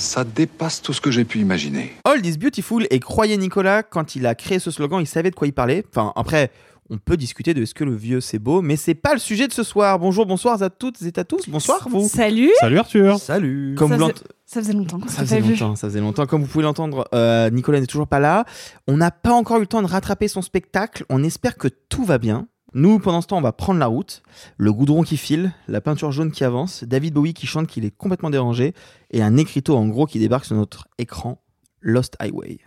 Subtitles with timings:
[0.00, 1.92] Ça dépasse tout ce que j'ai pu imaginer.
[2.06, 5.34] Old is beautiful et croyez Nicolas, quand il a créé ce slogan, il savait de
[5.34, 5.84] quoi il parlait.
[5.90, 6.50] Enfin, après,
[6.88, 9.46] on peut discuter de est-ce que le vieux c'est beau, mais c'est pas le sujet
[9.46, 9.98] de ce soir.
[9.98, 11.50] Bonjour, bonsoir à toutes et à tous.
[11.50, 12.08] Bonsoir vous.
[12.08, 13.18] Salut Salut Arthur.
[13.20, 13.74] Salut.
[13.76, 14.14] Comme ça, vous faisait,
[14.46, 15.50] ça faisait longtemps qu'on ça s'est faisait vu.
[15.50, 16.24] longtemps, ça faisait longtemps.
[16.24, 18.46] Comme vous pouvez l'entendre, euh, Nicolas n'est toujours pas là.
[18.88, 21.04] On n'a pas encore eu le temps de rattraper son spectacle.
[21.10, 22.48] On espère que tout va bien.
[22.72, 24.22] Nous, pendant ce temps, on va prendre la route.
[24.56, 27.90] Le goudron qui file, la peinture jaune qui avance, David Bowie qui chante qu'il est
[27.90, 28.74] complètement dérangé,
[29.10, 31.42] et un écriteau en gros qui débarque sur notre écran,
[31.80, 32.58] Lost Highway.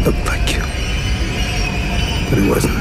[0.00, 0.62] It looked like you.
[2.30, 2.74] But it wasn't.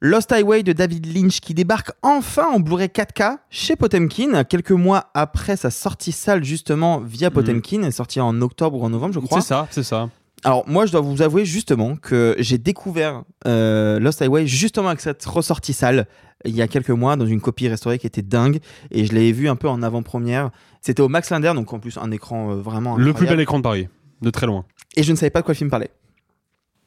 [0.00, 5.10] Lost Highway de David Lynch qui débarque enfin en Blu-ray 4K chez Potemkin, quelques mois
[5.14, 9.14] après sa sortie salle justement via Potemkin, elle est sortie en octobre ou en novembre
[9.14, 9.40] je crois.
[9.40, 10.10] C'est ça, c'est ça.
[10.44, 15.00] Alors moi je dois vous avouer justement que j'ai découvert euh, Lost Highway justement avec
[15.00, 16.06] cette ressortie salle
[16.44, 18.58] il y a quelques mois dans une copie restaurée qui était dingue
[18.90, 20.50] et je l'avais vu un peu en avant-première.
[20.80, 23.58] C'était au Max Linder donc en plus un écran euh, vraiment Le plus bel écran
[23.58, 23.88] de Paris,
[24.22, 24.64] de très loin.
[24.96, 25.90] Et je ne savais pas de quoi le film parlait.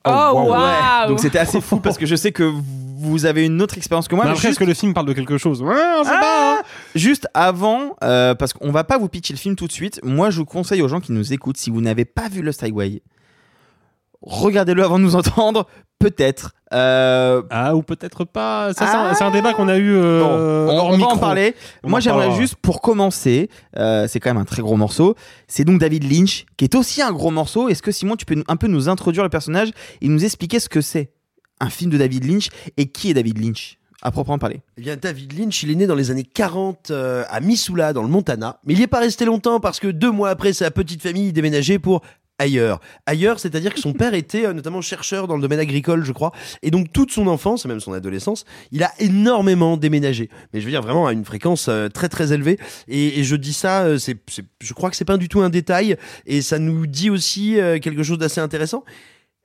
[0.05, 0.49] Oh, wow.
[0.51, 4.07] waouh Donc c'était assez fou parce que je sais que vous avez une autre expérience
[4.07, 4.23] que moi.
[4.25, 5.61] Mais mais juste- est-ce que le film parle de quelque chose?
[5.61, 6.59] Ouais, on sait pas.
[6.59, 6.63] hein.
[6.95, 10.29] Juste avant, euh, parce qu'on va pas vous pitcher le film tout de suite, moi
[10.29, 13.01] je vous conseille aux gens qui nous écoutent, si vous n'avez pas vu Lost Highway,
[14.21, 15.65] regardez-le avant de nous entendre,
[15.99, 16.51] peut-être.
[16.73, 18.73] Euh, Ah, ou peut-être pas.
[18.73, 19.15] Ça, c'est un- Ah.
[19.15, 21.55] c'est un débat qu'on a eu euh, bon, on, hors on va en parler.
[21.83, 25.15] On moi j'aimerais juste, pour commencer, euh, c'est quand même un très gros morceau,
[25.47, 27.69] c'est donc David Lynch, qui est aussi un gros morceau.
[27.69, 29.71] Est-ce que Simon, tu peux un peu nous introduire le personnage
[30.01, 31.11] et nous expliquer ce que c'est
[31.59, 34.61] un film de David Lynch et qui est David Lynch à proprement parler?
[34.77, 38.01] Eh bien, David Lynch, il est né dans les années 40 euh, à Missoula, dans
[38.03, 38.59] le Montana.
[38.63, 41.33] Mais il n'y est pas resté longtemps parce que deux mois après, sa petite famille
[41.33, 42.01] déménageait pour
[42.39, 42.79] ailleurs.
[43.05, 46.31] Ailleurs, c'est-à-dire que son père était euh, notamment chercheur dans le domaine agricole, je crois.
[46.63, 50.29] Et donc, toute son enfance, et même son adolescence, il a énormément déménagé.
[50.53, 52.57] Mais je veux dire vraiment à une fréquence euh, très très élevée.
[52.87, 54.17] Et, et je dis ça, euh, c'est,
[54.61, 55.97] je crois que c'est pas du tout un détail.
[56.25, 58.83] Et ça nous dit aussi euh, quelque chose d'assez intéressant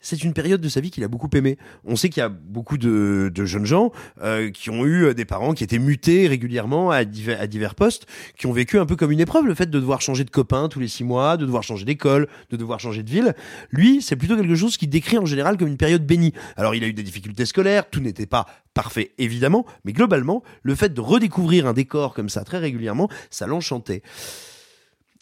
[0.05, 1.57] c'est une période de sa vie qu'il a beaucoup aimé.
[1.85, 3.91] On sait qu'il y a beaucoup de, de jeunes gens
[4.23, 7.75] euh, qui ont eu euh, des parents qui étaient mutés régulièrement à divers, à divers
[7.75, 8.07] postes,
[8.37, 10.69] qui ont vécu un peu comme une épreuve, le fait de devoir changer de copain
[10.69, 13.35] tous les six mois, de devoir changer d'école, de devoir changer de ville.
[13.71, 16.35] Lui, c'est plutôt quelque chose qui décrit en général comme une période bénie.
[16.59, 18.45] Alors, il a eu des difficultés scolaires, tout n'était pas
[18.75, 23.47] parfait, évidemment, mais globalement, le fait de redécouvrir un décor comme ça très régulièrement, ça
[23.47, 24.03] l'enchantait.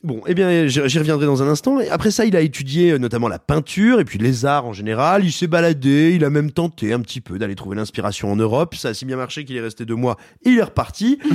[0.03, 1.79] Bon, eh bien, j'y reviendrai dans un instant.
[1.91, 5.25] Après ça, il a étudié euh, notamment la peinture et puis les arts en général.
[5.25, 8.75] Il s'est baladé, il a même tenté un petit peu d'aller trouver l'inspiration en Europe.
[8.75, 11.19] Ça a si bien marché qu'il est resté deux mois et il est reparti.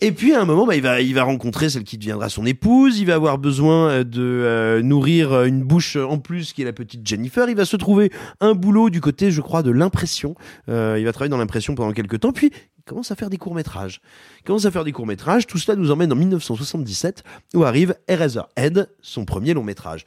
[0.00, 2.44] Et puis à un moment, bah, il va, il va rencontrer celle qui deviendra son
[2.44, 2.98] épouse.
[2.98, 6.74] Il va avoir besoin euh, de euh, nourrir une bouche en plus, qui est la
[6.74, 7.48] petite Jennifer.
[7.48, 10.34] Il va se trouver un boulot du côté, je crois, de l'impression.
[10.68, 12.32] Euh, il va travailler dans l'impression pendant quelques temps.
[12.32, 12.50] Puis
[12.86, 14.00] commence à faire des courts métrages.
[14.38, 15.46] Il commence à faire des courts métrages.
[15.46, 17.24] Tout cela nous emmène en 1977,
[17.54, 20.04] où arrive Eraserhead, son premier long métrage.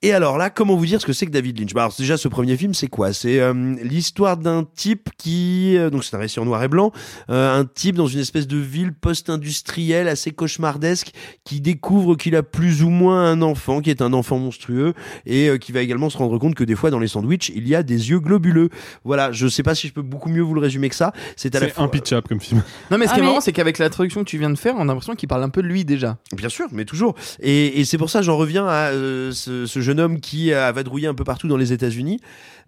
[0.00, 1.74] Et alors là, comment vous dire ce que c'est que David Lynch?
[1.74, 3.12] Bah alors, Déjà, ce premier film, c'est quoi?
[3.12, 5.76] C'est euh, l'histoire d'un type qui...
[5.76, 6.92] euh, donc c'est un récit en noir et blanc.
[7.30, 11.10] euh, un type dans une espèce de ville post-industrielle assez cauchemardesque
[11.44, 14.94] qui découvre qu'il a plus ou moins un enfant, qui est un enfant monstrueux,
[15.26, 17.66] et euh, qui va également se rendre compte que des fois, dans les sandwichs, il
[17.66, 18.68] y a des yeux globuleux.
[19.02, 21.12] Voilà, je sais pas si je peux beaucoup mieux vous le résumer que ça.
[21.34, 21.84] C'est à la C'est fois...
[21.84, 22.62] impitchable comme film.
[22.92, 24.58] Non, mais ce Ah, qui est mais- marrant, c'est qu'avec l'introduction que tu viens de
[24.58, 26.18] faire, on a l'impression qu'il parle un peu de lui déjà.
[26.36, 27.16] Bien sûr, mais toujours.
[27.40, 30.70] Et, et c'est pour ça j'en reviens à euh, ce, ce jeune homme qui a
[30.70, 32.20] vadrouillé un peu partout dans les États-Unis.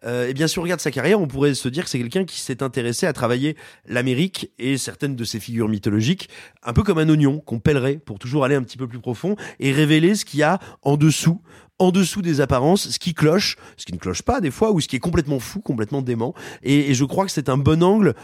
[0.04, 2.24] Euh, et bien, si on regarde sa carrière, on pourrait se dire que c'est quelqu'un
[2.24, 3.56] qui s'est intéressé à travailler
[3.86, 6.30] l'Amérique et certaines de ses figures mythologiques,
[6.62, 9.36] un peu comme un oignon qu'on pèlerait pour toujours aller un petit peu plus profond
[9.58, 11.42] et révéler ce qu'il y a en dessous
[11.78, 14.80] en dessous des apparences, ce qui cloche, ce qui ne cloche pas des fois, ou
[14.82, 16.34] ce qui est complètement fou, complètement dément.
[16.62, 18.14] Et, et je crois que c'est un bon angle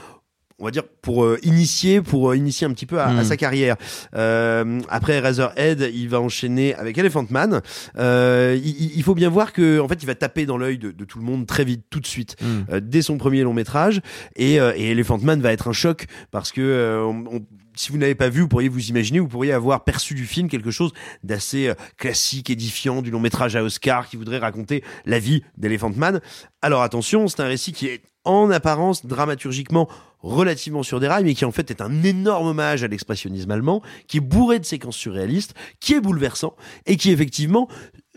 [0.58, 3.36] on va dire pour euh, initier pour euh, initier un petit peu à, à sa
[3.36, 3.76] carrière
[4.14, 7.60] euh, après Razorhead il va enchaîner avec Elephant Man
[7.98, 10.90] euh, il, il faut bien voir que en fait il va taper dans l'œil de,
[10.92, 12.46] de tout le monde très vite tout de suite Mm.
[12.72, 14.00] euh, dès son premier long métrage
[14.34, 17.46] et, euh, et Elephant Man va être un choc parce que euh, on- on-
[17.78, 20.48] si vous n'avez pas vu, vous pourriez vous imaginer, vous pourriez avoir perçu du film
[20.48, 20.92] quelque chose
[21.22, 26.22] d'assez classique, édifiant, du long métrage à Oscar qui voudrait raconter la vie d'Elephant Man.
[26.62, 29.88] Alors attention, c'est un récit qui est en apparence dramaturgiquement
[30.20, 33.82] relativement sur des rails, mais qui en fait est un énorme hommage à l'expressionnisme allemand,
[34.08, 37.68] qui est bourré de séquences surréalistes, qui est bouleversant et qui effectivement,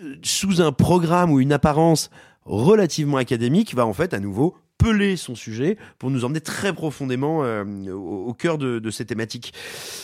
[0.04, 2.10] euh, sous un programme ou une apparence
[2.46, 7.42] relativement académique, va en fait à nouveau peler son sujet pour nous emmener très profondément
[7.44, 9.54] euh, au, au cœur de, de ces thématiques.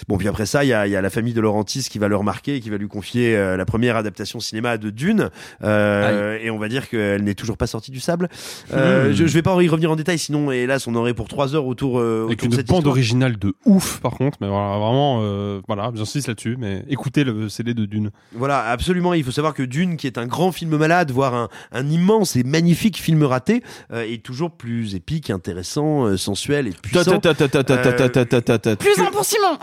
[0.08, 2.08] Bon, puis après ça, il y a, y a la famille de Laurentis qui va
[2.10, 5.30] le remarquer et qui va lui confier euh, la première adaptation cinéma de Dune.
[5.64, 8.30] Euh, et on va dire qu'elle n'est toujours pas sortie du sable.
[8.74, 9.14] Euh, Hmm.
[9.14, 11.66] je, je vais pas y revenir en détail, sinon, hélas, on aurait pour trois heures
[11.66, 12.92] autour, euh, Avec autour une de cette bande histoire.
[12.92, 14.38] originale de ouf, par contre.
[14.42, 16.56] Mais voilà, vraiment, euh, voilà, j'insiste là-dessus.
[16.60, 18.12] Mais écoutez le CD de Dune.
[18.34, 19.14] Voilà, absolument.
[19.14, 22.36] Il faut savoir que Dune, qui est un grand film malade, voire un, un immense
[22.36, 27.20] et magnifique film raté, euh, est toujours plus plus épique, intéressant, sensuel et puissant.
[27.20, 29.60] Plus un pour Simon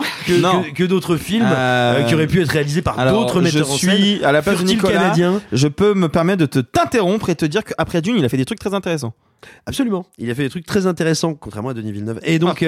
[0.73, 1.53] que d'autres films
[2.07, 3.89] qui auraient pu être réalisés par d'autres metteurs en scène.
[3.91, 4.93] Je suis à la place Nicolas.
[4.93, 5.41] Canadien.
[5.51, 8.37] Je peux me permettre de te t'interrompre et te dire qu'après Dune, il a fait
[8.37, 9.13] des trucs très intéressants.
[9.65, 10.05] Absolument.
[10.17, 12.21] Il a fait des trucs très intéressants, contrairement à Denis Villeneuve.
[12.23, 12.63] Et donc,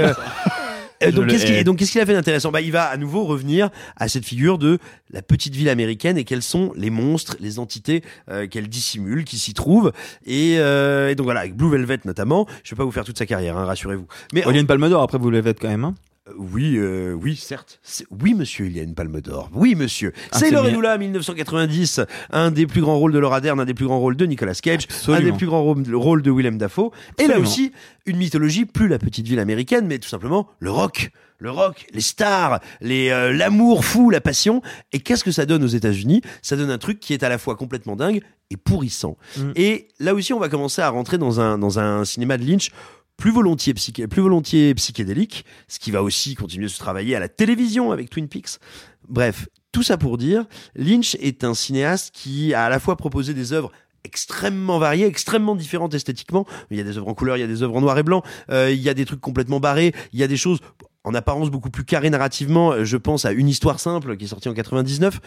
[1.07, 1.62] euh, donc qu'est-ce qu'il hais.
[1.62, 2.52] et donc, qu'est-ce qu'il a fait d'intéressant?
[2.52, 4.80] Bah, Il va à nouveau revenir à cette figure de
[5.12, 9.38] la petite ville américaine et quels sont les monstres, les entités euh, qu'elle dissimule, qui
[9.38, 9.92] s'y trouvent.
[10.25, 12.48] Et, euh, et donc voilà, avec Blue Velvet notamment.
[12.63, 14.07] Je vais pas vous faire toute sa carrière, hein, rassurez-vous.
[14.34, 15.84] Mais Oh, il y a une palme d'or, après vous l'avez quand même.
[15.84, 15.96] Hein.
[16.36, 17.80] Oui, euh, oui, certes.
[18.10, 19.51] Oui, monsieur, il y a une palme d'or.
[19.54, 20.12] Oui, monsieur.
[20.31, 20.74] Ah, c'est Laure bien.
[20.74, 22.01] Lula, 1990.
[22.31, 24.56] Un des plus grands rôles de Laura Dern, un des plus grands rôles de Nicolas
[24.56, 25.22] Cage, Absolument.
[25.22, 26.89] un des plus grands rôles de Willem Dafoe.
[27.19, 27.72] Et là aussi,
[28.07, 31.12] une mythologie, plus la petite ville américaine, mais tout simplement le rock.
[31.38, 34.62] Le rock, les stars, les euh, l'amour fou, la passion.
[34.94, 36.22] Et qu'est-ce que ça donne aux États-Unis?
[36.42, 39.18] Ça donne un truc qui est à la fois complètement dingue et pourrissant.
[39.38, 39.51] Mm.
[39.57, 42.72] Et là aussi, on va commencer à rentrer dans un dans un cinéma de Lynch
[43.17, 47.19] plus volontiers, psyché, plus volontiers psychédélique, ce qui va aussi continuer de se travailler à
[47.19, 48.59] la télévision avec Twin Peaks.
[49.07, 50.45] Bref, tout ça pour dire,
[50.75, 53.71] Lynch est un cinéaste qui a à la fois proposé des œuvres
[54.03, 56.45] extrêmement variées, extrêmement différentes esthétiquement.
[56.69, 58.03] Il y a des œuvres en couleur, il y a des œuvres en noir et
[58.03, 60.59] blanc, euh, il y a des trucs complètement barrés, il y a des choses
[61.03, 62.71] en apparence beaucoup plus carrées narrativement.
[62.71, 65.19] Euh, Je pense à Une histoire simple qui est sortie en 99.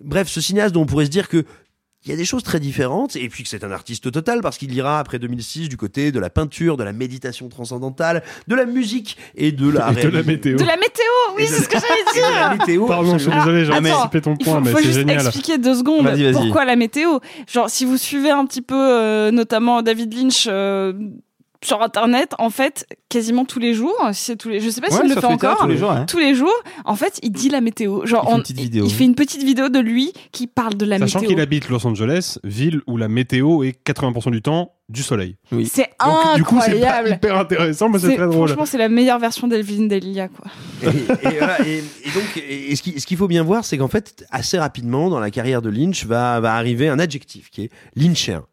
[0.00, 1.44] Bref, ce cinéaste dont on pourrait se dire que
[2.04, 4.56] il y a des choses très différentes, et puis que c'est un artiste total parce
[4.56, 8.64] qu'il ira après 2006 du côté de la peinture, de la méditation transcendantale, de la
[8.64, 10.56] musique et de la, Et de la météo.
[10.56, 11.04] De la météo,
[11.36, 12.58] oui, c'est ce que j'allais la dire.
[12.58, 12.86] météo.
[12.86, 15.20] Pardon, je suis désolé, j'ai Attends, anticipé ton Il point, faut, mais faut juste génial.
[15.20, 17.18] expliquer deux secondes pourquoi la météo.
[17.46, 20.92] Genre, si vous suivez un petit peu, euh, notamment David Lynch euh,
[21.62, 24.94] sur Internet, en fait, quasiment tous les jours, c'est tous les, je sais pas Ouais,
[24.96, 26.06] s'il le sur fait Twitter, encore, tous les jours, hein.
[26.08, 26.54] tous les jours,
[26.86, 28.06] en fait, il dit la météo.
[28.06, 28.84] Genre, Il fait une on- petite vidéo.
[28.86, 31.30] il fait une petite vidéo de lui qui parle de la Sachant météo.
[31.34, 35.36] qu'il habite Los Angeles, ville où la météo est 80% du temps du soleil.
[35.52, 35.70] Oui.
[35.72, 37.08] C'est Donc, du coup, c'est pas incroyable.
[37.16, 38.48] hyper intéressant, mais c'est très drôle.
[38.48, 40.46] Franchement, c'est la meilleure version d'Elvin Delia, quoi.
[40.82, 44.24] Et, et voilà, et- et donc, et, ce qu'il faut bien voir, c'est qu'en fait,
[44.30, 48.44] assez rapidement, dans la carrière de Lynch, va, va arriver un adjectif qui est lynchien.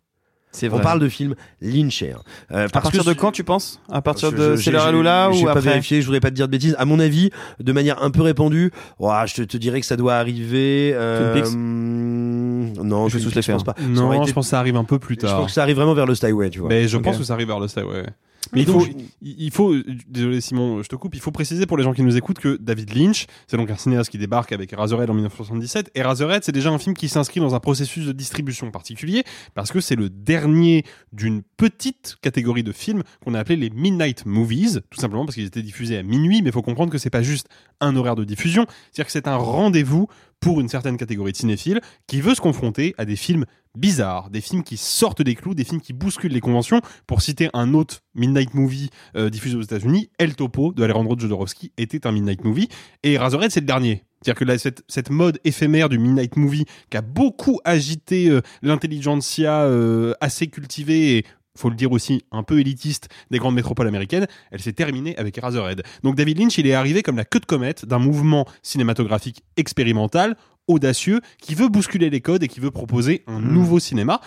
[0.51, 2.17] C'est On parle de film lynchien.
[2.51, 3.79] Euh, À partir que de quand tu penses?
[3.91, 5.61] À partir Je- de je- C'est l'heure j'ai- à Lula ou pas après?
[5.61, 6.75] vérifié, je voudrais pas te dire de bêtises.
[6.79, 9.97] À mon avis, de manière un peu répandue, ouah, je te, te dirais que ça
[9.97, 10.93] doit arriver.
[10.95, 13.75] euh, hum, non, Je les je pense pas.
[13.87, 15.37] Non, été- je pense que ça arrive un peu plus je tard.
[15.37, 16.69] pense que ça arrive vraiment vers le Styway, tu vois.
[16.69, 18.05] Mais je pense que ça arrive vers le style, ouais.
[18.53, 18.85] Mais il faut,
[19.21, 19.75] il faut,
[20.07, 22.57] désolé Simon, je te coupe, il faut préciser pour les gens qui nous écoutent que
[22.57, 26.51] David Lynch, c'est donc un cinéaste qui débarque avec Razorhead en 1977, et Razorhead, c'est
[26.51, 29.23] déjà un film qui s'inscrit dans un processus de distribution particulier,
[29.53, 34.25] parce que c'est le dernier d'une petite catégorie de films qu'on a appelé les Midnight
[34.25, 37.09] Movies, tout simplement parce qu'ils étaient diffusés à minuit, mais il faut comprendre que c'est
[37.09, 37.47] pas juste
[37.81, 40.07] un horaire de diffusion, c'est-à-dire que c'est un rendez-vous
[40.39, 44.41] pour une certaine catégorie de cinéphiles qui veut se confronter à des films bizarres, des
[44.41, 46.81] films qui sortent des clous, des films qui bousculent les conventions.
[47.05, 51.71] Pour citer un autre Midnight Movie euh, diffusé aux États-Unis, El Topo de Alejandro Jodorowsky
[51.77, 52.69] était un Midnight Movie
[53.03, 54.03] et Razorhead c'est le dernier.
[54.21, 54.57] C'est-à-dire que là,
[54.87, 61.17] cette, mode éphémère du Midnight Movie qui a beaucoup agité euh, l'intelligentsia euh, assez cultivée
[61.17, 61.25] et
[61.57, 65.37] faut le dire aussi, un peu élitiste des grandes métropoles américaines, elle s'est terminée avec
[65.37, 65.83] Razorhead.
[66.03, 70.35] Donc David Lynch, il est arrivé comme la queue de comète d'un mouvement cinématographique expérimental
[70.67, 74.19] audacieux, qui veut bousculer les codes et qui veut proposer un nouveau cinéma.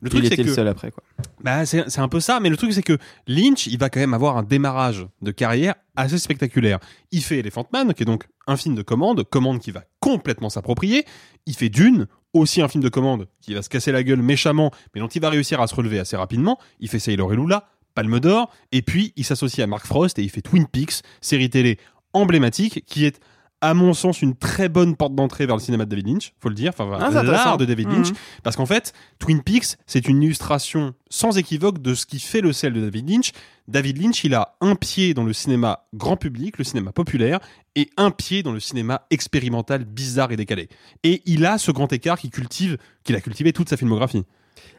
[0.00, 1.02] Le truc, il c'est était que le seul après quoi.
[1.42, 3.98] bah, c'est c'est un peu ça, mais le truc c'est que Lynch, il va quand
[3.98, 6.78] même avoir un démarrage de carrière assez spectaculaire.
[7.10, 10.50] Il fait Elephant Man, qui est donc un film de commande, commande qui va complètement
[10.50, 11.04] s'approprier.
[11.46, 14.70] Il fait Dune, aussi un film de commande qui va se casser la gueule méchamment,
[14.94, 16.58] mais dont il va réussir à se relever assez rapidement.
[16.80, 20.22] Il fait Sailor et Lula, Palme d'Or, et puis il s'associe à Mark Frost et
[20.22, 21.78] il fait Twin Peaks, série télé
[22.12, 23.20] emblématique qui est
[23.60, 26.48] à mon sens une très bonne porte d'entrée vers le cinéma de David Lynch, faut
[26.48, 28.16] le dire, enfin Ah, l'art de David Lynch, Mhm.
[28.44, 32.52] parce qu'en fait, Twin Peaks, c'est une illustration sans équivoque de ce qui fait le
[32.52, 33.32] sel de David Lynch.
[33.66, 37.40] David Lynch, il a un pied dans le cinéma grand public, le cinéma populaire,
[37.74, 40.68] et un pied dans le cinéma expérimental, bizarre et décalé.
[41.02, 44.24] Et il a ce grand écart qu'il cultive, qu'il a cultivé toute sa filmographie.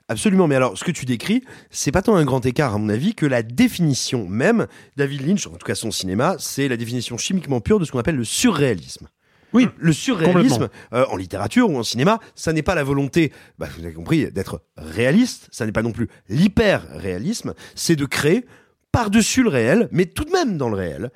[0.07, 2.89] Absolument, mais alors ce que tu décris, c'est pas tant un grand écart à mon
[2.89, 4.65] avis que la définition même,
[4.97, 7.99] David Lynch, en tout cas son cinéma, c'est la définition chimiquement pure de ce qu'on
[7.99, 9.07] appelle le surréalisme.
[9.53, 13.67] Oui, le surréalisme euh, en littérature ou en cinéma, ça n'est pas la volonté, bah,
[13.77, 18.45] vous avez compris, d'être réaliste, ça n'est pas non plus l'hyper-réalisme, c'est de créer
[18.91, 21.11] par-dessus le réel, mais tout de même dans le réel,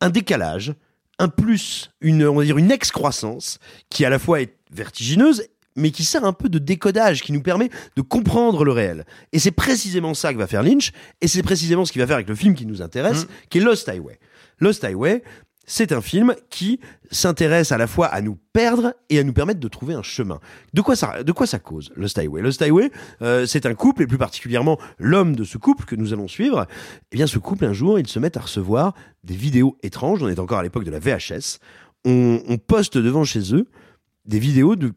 [0.00, 0.74] un décalage,
[1.18, 3.58] un plus, une, on va dire une excroissance
[3.88, 5.46] qui à la fois est vertigineuse
[5.76, 9.04] mais qui sert un peu de décodage, qui nous permet de comprendre le réel.
[9.32, 12.16] Et c'est précisément ça que va faire Lynch, et c'est précisément ce qu'il va faire
[12.16, 14.18] avec le film qui nous intéresse, qui est Lost Highway.
[14.60, 15.22] Lost Highway,
[15.66, 16.80] c'est un film qui
[17.10, 20.38] s'intéresse à la fois à nous perdre et à nous permettre de trouver un chemin.
[20.72, 22.40] De quoi ça, de quoi ça cause, Lost Highway?
[22.40, 22.90] Lost Highway,
[23.20, 26.66] euh, c'est un couple, et plus particulièrement l'homme de ce couple que nous allons suivre.
[27.12, 30.28] Eh bien, ce couple, un jour, ils se mettent à recevoir des vidéos étranges, on
[30.28, 31.58] est encore à l'époque de la VHS,
[32.04, 33.66] on, on poste devant chez eux
[34.24, 34.92] des vidéos de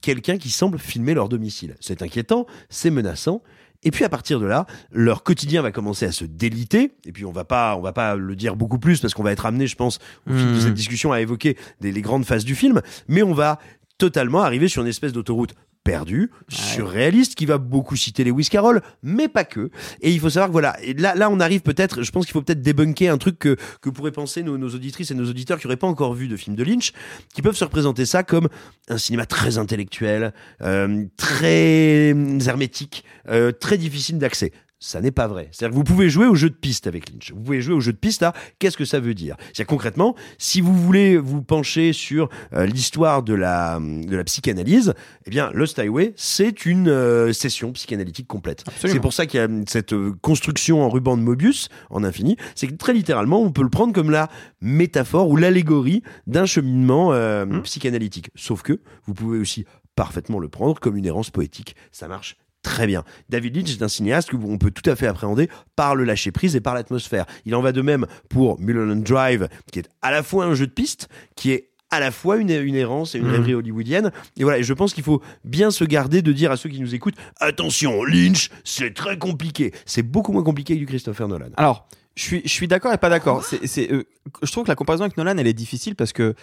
[0.00, 1.76] quelqu'un qui semble filmer leur domicile.
[1.80, 3.42] C'est inquiétant, c'est menaçant.
[3.82, 6.92] Et puis à partir de là, leur quotidien va commencer à se déliter.
[7.06, 9.32] Et puis on va pas, on va pas le dire beaucoup plus parce qu'on va
[9.32, 10.60] être amené, je pense, au fil de Mhm.
[10.60, 12.82] cette discussion à évoquer des, les grandes phases du film.
[13.08, 13.58] Mais on va
[13.96, 15.54] totalement arriver sur une espèce d'autoroute
[15.84, 19.70] perdue, surréaliste, qui va beaucoup citer Lewis Carroll, mais pas que.
[20.02, 22.32] Et il faut savoir que voilà, et là, là on arrive peut-être, je pense qu'il
[22.32, 25.58] faut peut-être débunker un truc que, que pourraient penser nos, nos auditrices et nos auditeurs
[25.58, 26.92] qui n'auraient pas encore vu de film de Lynch,
[27.34, 28.48] qui peuvent se représenter ça comme
[28.88, 30.32] un cinéma très intellectuel,
[30.62, 32.14] euh, très
[32.46, 34.52] hermétique, euh, très difficile d'accès.
[34.82, 35.48] Ça n'est pas vrai.
[35.52, 37.32] C'est-à-dire que vous pouvez jouer au jeu de piste avec Lynch.
[37.32, 38.32] Vous pouvez jouer au jeu de piste là.
[38.58, 43.22] Qu'est-ce que ça veut dire C'est-à-dire concrètement, si vous voulez vous pencher sur euh, l'histoire
[43.22, 44.94] de la de la psychanalyse,
[45.26, 48.64] eh bien Lost Highway, c'est une euh, session psychanalytique complète.
[48.78, 52.36] C'est pour ça qu'il y a cette euh, construction en ruban de Mobius en infini.
[52.54, 54.30] C'est que très littéralement, on peut le prendre comme la
[54.62, 58.30] métaphore ou l'allégorie d'un cheminement euh, psychanalytique.
[58.34, 61.76] Sauf que vous pouvez aussi parfaitement le prendre comme une errance poétique.
[61.92, 63.04] Ça marche très bien.
[63.28, 66.30] David Lynch est un cinéaste que on peut tout à fait appréhender par le lâcher
[66.32, 67.26] prise et par l'atmosphère.
[67.46, 70.66] Il en va de même pour Mulholland Drive, qui est à la fois un jeu
[70.66, 73.32] de piste, qui est à la fois une, une errance et une Mhm.
[73.32, 74.12] rêverie hollywoodienne.
[74.36, 76.80] Et voilà, et je pense qu'il faut bien se garder de dire à ceux qui
[76.80, 79.72] nous écoutent, attention, Lynch, c'est très compliqué.
[79.86, 81.48] C'est beaucoup moins compliqué que du Christopher Nolan.
[81.56, 83.44] Alors, je suis, je suis d'accord et pas d'accord.
[83.44, 84.04] C'est, c'est, euh,
[84.42, 86.34] je trouve que la comparaison avec Nolan, elle est difficile parce que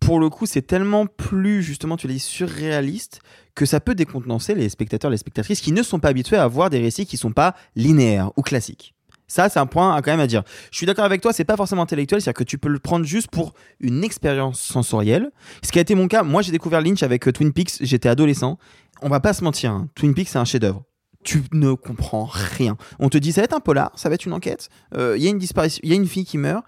[0.00, 3.20] pour le coup, c'est tellement plus, justement, tu l'as dit, surréaliste
[3.54, 6.70] que ça peut décontenancer les spectateurs, les spectatrices qui ne sont pas habitués à voir
[6.70, 8.94] des récits qui sont pas linéaires ou classiques.
[9.28, 10.42] Ça, c'est un point à quand même à dire.
[10.72, 13.04] Je suis d'accord avec toi, c'est pas forcément intellectuel, c'est-à-dire que tu peux le prendre
[13.04, 15.30] juste pour une expérience sensorielle.
[15.62, 18.08] Ce qui a été mon cas, moi j'ai découvert Lynch avec euh, Twin Peaks, j'étais
[18.08, 18.58] adolescent.
[19.02, 20.82] On va pas se mentir, hein, Twin Peaks c'est un chef-d'œuvre.
[21.22, 22.76] Tu ne comprends rien.
[22.98, 24.68] On te dit ça va être un polar, ça va être une enquête.
[24.96, 26.64] Euh, Il y a une disparition, il y a une fille qui meurt.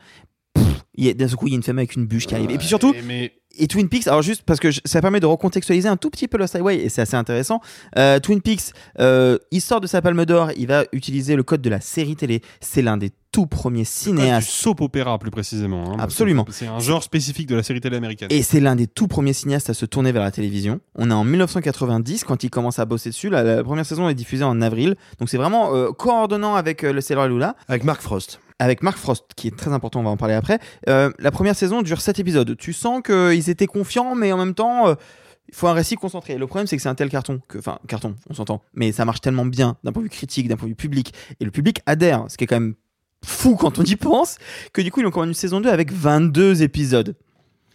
[0.93, 2.27] Pff, il y a- D'un seul coup, il y a une femme avec une bûche
[2.27, 2.51] qui arrive.
[2.51, 5.27] Et puis surtout, mais et Twin Peaks, alors juste parce que je- ça permet de
[5.27, 7.61] recontextualiser un tout petit peu Lost Highway et c'est assez intéressant.
[7.99, 11.61] Euh, Twin Peaks, euh, il sort de sa palme d'or, il va utiliser le code
[11.61, 12.41] de la série télé.
[12.61, 14.49] C'est l'un des tout premiers du cinéastes.
[14.49, 15.93] soap opéra plus précisément.
[15.93, 16.47] hein, Absolument.
[16.51, 18.29] C'est un genre spécifique de la série télé américaine.
[18.31, 20.81] Et c'est l'un des tout premiers cinéastes à se tourner vers la télévision.
[20.95, 23.29] On est en 1990 quand il commence à bosser dessus.
[23.31, 24.97] La, la première saison est diffusée en avril.
[25.19, 27.57] Donc c'est vraiment euh, coordonnant avec euh, le Sailor et Lula.
[27.69, 28.41] Avec Mark Frost.
[28.63, 30.61] Avec Mark Frost, qui est très important, on va en parler après.
[30.89, 32.57] Euh, la première saison dure 7 épisodes.
[32.57, 34.95] Tu sens qu'ils étaient confiants, mais en même temps, euh,
[35.49, 36.39] il faut un récit concentré.
[36.39, 39.21] Le problème, c'est que c'est un tel carton, enfin, carton, on s'entend, mais ça marche
[39.21, 41.81] tellement bien d'un point de vue critique, d'un point de vue public, et le public
[41.87, 42.77] adhère, ce qui est quand même
[43.25, 44.39] fou quand on y pense,
[44.73, 47.17] que du coup, ils ont encore une saison 2 avec 22 épisodes.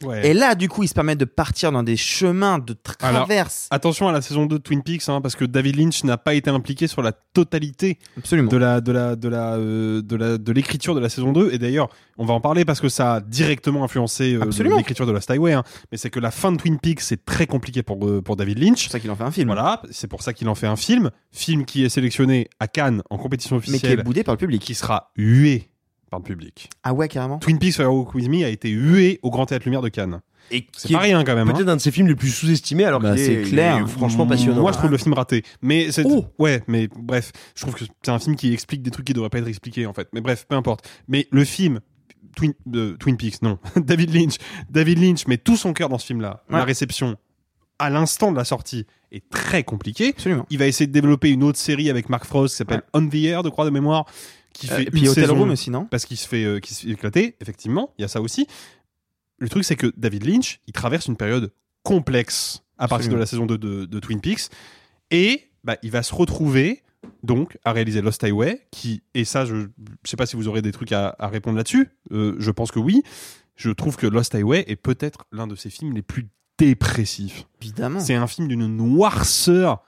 [0.03, 0.27] Ouais.
[0.27, 3.67] Et là, du coup, ils se permettent de partir dans des chemins de Alors, traverse.
[3.71, 6.33] attention à la saison 2 de Twin Peaks, hein, parce que David Lynch n'a pas
[6.33, 8.49] été impliqué sur la totalité Absolument.
[8.49, 11.51] de la de la de la euh, de la de l'écriture de la saison 2
[11.53, 15.11] et d'ailleurs on va en parler parce que ça a directement influencé euh, l'écriture de
[15.11, 15.63] Lost Highway hein.
[15.91, 18.57] mais c'est que la fin de Twin Peaks c'est très compliqué pour euh, pour David
[18.59, 19.47] Lynch C'est pour ça qu'il en fait un film.
[19.47, 23.01] voilà c'est pour ça qu'il en fait un film film qui est sélectionné à Cannes
[23.09, 24.61] en compétition Mais qui est officielle boudé par le public.
[24.61, 25.69] qui sera hué
[26.09, 26.69] par le public.
[26.83, 27.37] Ah ouais, carrément.
[27.39, 30.21] Twin Peaks Fire Walk With Me a été hué au Grand Théâtre Lumière de Cannes.
[30.49, 31.49] Et C'est pas rien quand même.
[31.49, 31.53] hein.
[31.53, 33.77] Peut-être un de ses films les plus sous-estimés, alors Bah, qu'il c'est est, clair.
[33.83, 34.61] est franchement passionnant.
[34.61, 35.43] Moi, je trouve le film raté.
[35.61, 36.25] Mais c'est Oh.
[36.39, 39.29] ouais, mais bref, je trouve que c'est un film qui explique des trucs qui devraient
[39.29, 40.07] pas être expliqués en fait.
[40.13, 40.87] Mais bref, peu importe.
[41.09, 41.81] Mais le film
[42.37, 44.35] Twin, de Twin Peaks, non, David Lynch,
[44.69, 46.43] David Lynch met tout son cœur dans ce film-là.
[46.49, 46.59] Ouais.
[46.59, 47.17] La réception
[47.79, 50.09] à l'instant de la sortie est très compliquée.
[50.15, 50.45] Absolument.
[50.49, 53.15] Il va essayer de développer une autre série avec Mark Frost qui s'appelle On the
[53.15, 54.05] Air, de crois de mémoire,
[54.59, 56.43] qui Euh, fait et puis une Hotel saison Room aussi, non parce qu'il se fait
[56.43, 57.35] euh, se fait éclater.
[57.41, 58.47] Effectivement, il y a ça aussi.
[59.39, 61.51] Le truc, c'est que David Lynch, il traverse une période
[61.83, 64.49] complexe à partir de la saison 2 de, de Twin Peaks.
[65.11, 66.83] Et bah, il va se retrouver
[67.23, 69.67] donc à réaliser Lost Highway, qui, et ça, je ne
[70.03, 71.89] sais pas si vous aurez des trucs à, à répondre là-dessus.
[72.11, 73.03] Euh, je pense que oui.
[73.55, 77.45] Je trouve que Lost Highway est peut-être l'un de ses films les plus dépressifs.
[77.61, 77.99] Évidemment.
[77.99, 79.83] C'est un film d'une noirceur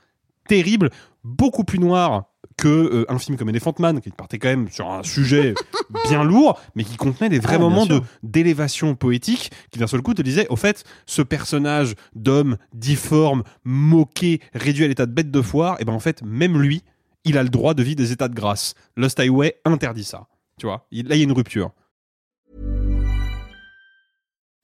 [0.47, 0.89] terrible,
[1.23, 2.28] beaucoup plus noir
[2.59, 5.53] que euh, un film comme Elephant Man, qui partait quand même sur un sujet
[6.09, 10.01] bien lourd, mais qui contenait des vrais Ah, moments de d'élévation poétique, qui d'un seul
[10.01, 15.31] coup te disait, au fait, ce personnage d'homme difforme, moqué, réduit à l'état de bête
[15.31, 16.83] de foire, et ben en fait, même lui,
[17.25, 18.73] il a le droit de vivre des états de grâce.
[18.97, 20.27] Lost Highway interdit ça.
[20.59, 21.71] Tu vois, Il- là il y a une rupture.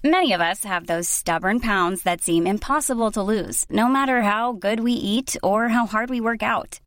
[0.04, 4.54] Many of us have those stubborn pounds that seem impossible to lose, no matter how
[4.54, 6.80] good we eat or how hard we work out.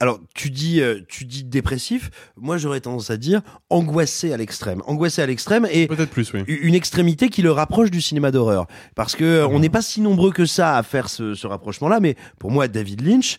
[0.00, 2.10] Alors, tu dis, euh, tu dis dépressif.
[2.36, 4.80] Moi, j'aurais tendance à dire angoissé à l'extrême.
[4.86, 6.44] Angoissé à l'extrême et Peut-être plus, oui.
[6.46, 8.66] une extrémité qui le rapproche du cinéma d'horreur.
[8.94, 11.98] Parce que euh, on n'est pas si nombreux que ça à faire ce, ce rapprochement-là,
[11.98, 13.38] mais pour moi, David Lynch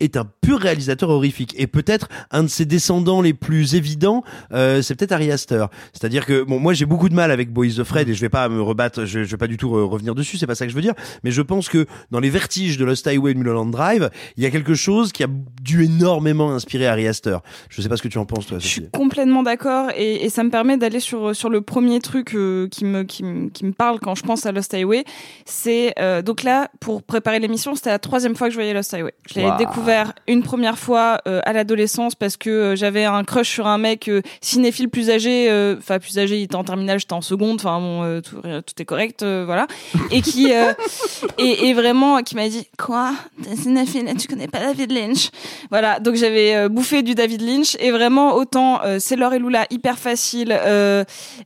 [0.00, 4.82] est un pur réalisateur horrifique et peut-être un de ses descendants les plus évidents euh,
[4.82, 7.88] c'est peut-être Ari Aster c'est-à-dire que bon moi j'ai beaucoup de mal avec Boys of
[7.88, 10.36] Fred et je vais pas me rebattre je, je vais pas du tout revenir dessus
[10.38, 12.84] c'est pas ça que je veux dire mais je pense que dans les vertiges de
[12.84, 15.28] Lost Highway et de Mulholland Drive il y a quelque chose qui a
[15.62, 18.66] dû énormément inspirer Ari Aster je sais pas ce que tu en penses toi Je
[18.66, 22.68] suis complètement d'accord et, et ça me permet d'aller sur, sur le premier truc euh,
[22.68, 25.04] qui, me, qui, me, qui me parle quand je pense à Lost Highway.
[25.44, 28.92] C'est euh, donc là, pour préparer l'émission, c'était la troisième fois que je voyais Lost
[28.94, 29.14] Highway.
[29.28, 29.58] Je l'ai Waouh.
[29.58, 29.89] découvert
[30.26, 34.08] une première fois euh, à l'adolescence parce que euh, j'avais un crush sur un mec
[34.08, 37.56] euh, cinéphile plus âgé, euh, enfin plus âgé, il était en terminale, j'étais en seconde,
[37.56, 39.66] enfin bon, tout, est correct, voilà.
[40.10, 40.50] Et qui
[41.38, 45.30] et, vraiment qui m'a dit quoi, t'es cinéphile tu connais pas David Lynch,
[45.70, 46.00] voilà.
[46.00, 50.58] Donc j'avais bouffé du David Lynch et vraiment autant c'est Laure et Lula hyper facile,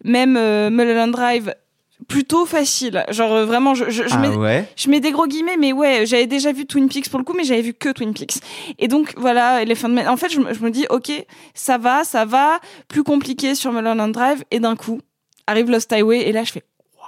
[0.04, 0.32] même
[0.70, 1.54] Mulholland Drive
[2.08, 3.04] plutôt facile.
[3.10, 5.72] Genre euh, vraiment, je, je, je Ah mets, ouais je mets des gros guillemets, mais
[5.72, 8.38] ouais, j'avais déjà vu Twin Peaks pour le coup, mais j'avais vu que Twin Peaks.
[8.78, 11.10] Et donc voilà, les fins de En fait, je, me- je me dis, ok,
[11.54, 15.00] ça va, ça va, plus compliqué sur Mulholland Drive, et d'un coup
[15.46, 16.62] arrive Lost Highway, et là je fais,
[16.96, 17.06] waouh,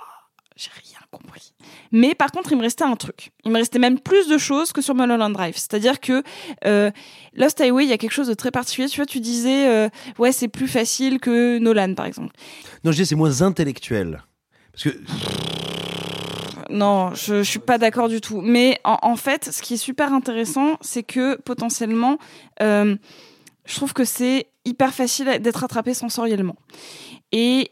[0.56, 1.52] j'ai rien compris.
[1.92, 3.30] Mais par contre, il me restait un truc.
[3.44, 5.54] Il me restait même plus de choses que sur Mulholland Drive.
[5.56, 6.22] C'est-à-dire que
[6.66, 6.90] euh,
[7.34, 8.88] Lost Highway, il y a quelque chose de très particulier.
[8.88, 12.34] Tu vois, tu disais, euh, ouais, c'est plus facile que Nolan, par exemple.
[12.84, 14.20] non je dis c'est moins intellectuel
[16.70, 18.40] Non, je, je suis pas d'accord du tout.
[18.40, 22.18] Mais en, en fait, ce qui est super intéressant, c'est que potentiellement,
[22.60, 22.96] euh,
[23.64, 26.56] je trouve que c'est hyper facile d'être attrapé sensoriellement.
[27.32, 27.70] Et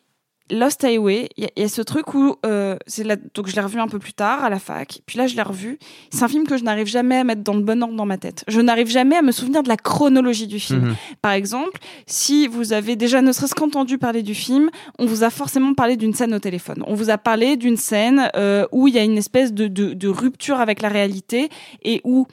[0.50, 3.48] Lost Highway, il y, a- il y a ce truc où euh, c'est là, donc
[3.48, 5.78] je l'ai revu un peu plus tard à la fac, puis là je l'ai revu.
[6.10, 8.18] C'est un film que je n'arrive jamais à mettre dans le bon ordre dans ma
[8.18, 8.44] tête.
[8.46, 10.80] Je n'arrive jamais à me souvenir de la chronologie du film.
[10.88, 10.96] Mhm.
[11.22, 15.30] Par exemple, si vous avez déjà ne serait-ce qu'entendu parler du film, on vous a
[15.30, 16.84] forcément parlé d'une scène au téléphone.
[16.86, 19.94] On vous a parlé d'une scène euh, où il y a une espèce de, de,
[19.94, 21.48] de rupture avec la réalité
[21.82, 22.26] et où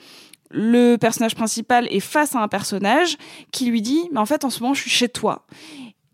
[0.50, 3.16] le personnage principal est face à un personnage
[3.52, 5.46] qui lui dit mais en fait en ce moment je suis chez toi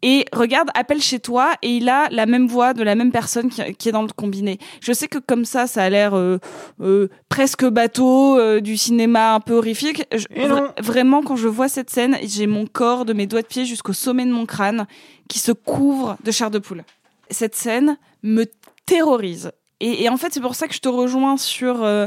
[0.03, 3.49] et regarde, appelle chez toi et il a la même voix de la même personne
[3.51, 4.59] qui, qui est dans le combiné.
[4.81, 6.39] Je sais que comme ça, ça a l'air euh,
[6.81, 10.05] euh, presque bateau euh, du cinéma un peu horrifique.
[10.13, 13.47] Je- vra- vraiment, quand je vois cette scène, j'ai mon corps de mes doigts de
[13.49, 14.87] pied jusqu'au sommet de mon crâne
[15.29, 16.85] qui se couvre de chair de poule.
[17.31, 18.45] Cette scène me
[18.87, 19.51] terrorise.
[19.81, 22.07] Et, et en fait, c'est pour ça que je te rejoins sur, euh,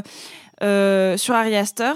[0.62, 1.92] euh, sur Ari Aster.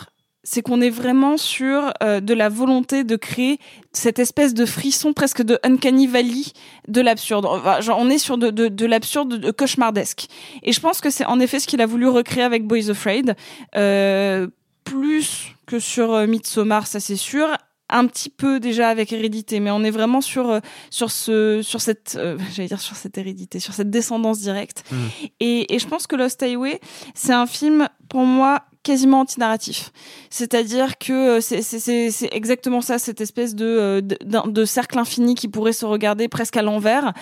[0.48, 3.58] C'est qu'on est vraiment sur euh, de la volonté de créer
[3.92, 6.44] cette espèce de frisson presque de uncanny valley
[6.86, 7.46] de l'absurde.
[7.46, 10.28] Enfin, genre, on est sur de, de, de l'absurde de cauchemardesque.
[10.62, 13.34] Et je pense que c'est en effet ce qu'il a voulu recréer avec Boys Afraid.
[13.74, 14.46] Euh,
[14.84, 17.48] plus que sur euh, Midsommar, ça c'est sûr
[17.88, 21.80] un petit peu déjà avec hérédité, mais on est vraiment sur euh, sur ce sur
[21.80, 24.84] cette euh, j'allais dire sur cette hérédité, sur cette descendance directe.
[24.90, 24.96] Mmh.
[25.40, 26.80] Et, et je pense que Lost Highway,
[27.14, 29.90] c'est un film pour moi quasiment anti-narratif.
[30.30, 35.72] C'est-à-dire que euh, c'est- exactement ça, cette espèce de, euh, de, cercle infini qui pourrait
[35.72, 37.12] se regarder presque à l'envers.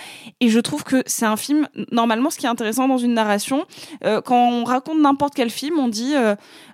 [0.41, 3.65] Et je trouve que c'est un film, normalement, ce qui est intéressant dans une narration,
[4.05, 6.15] euh, quand on raconte n'importe quel film, on dit,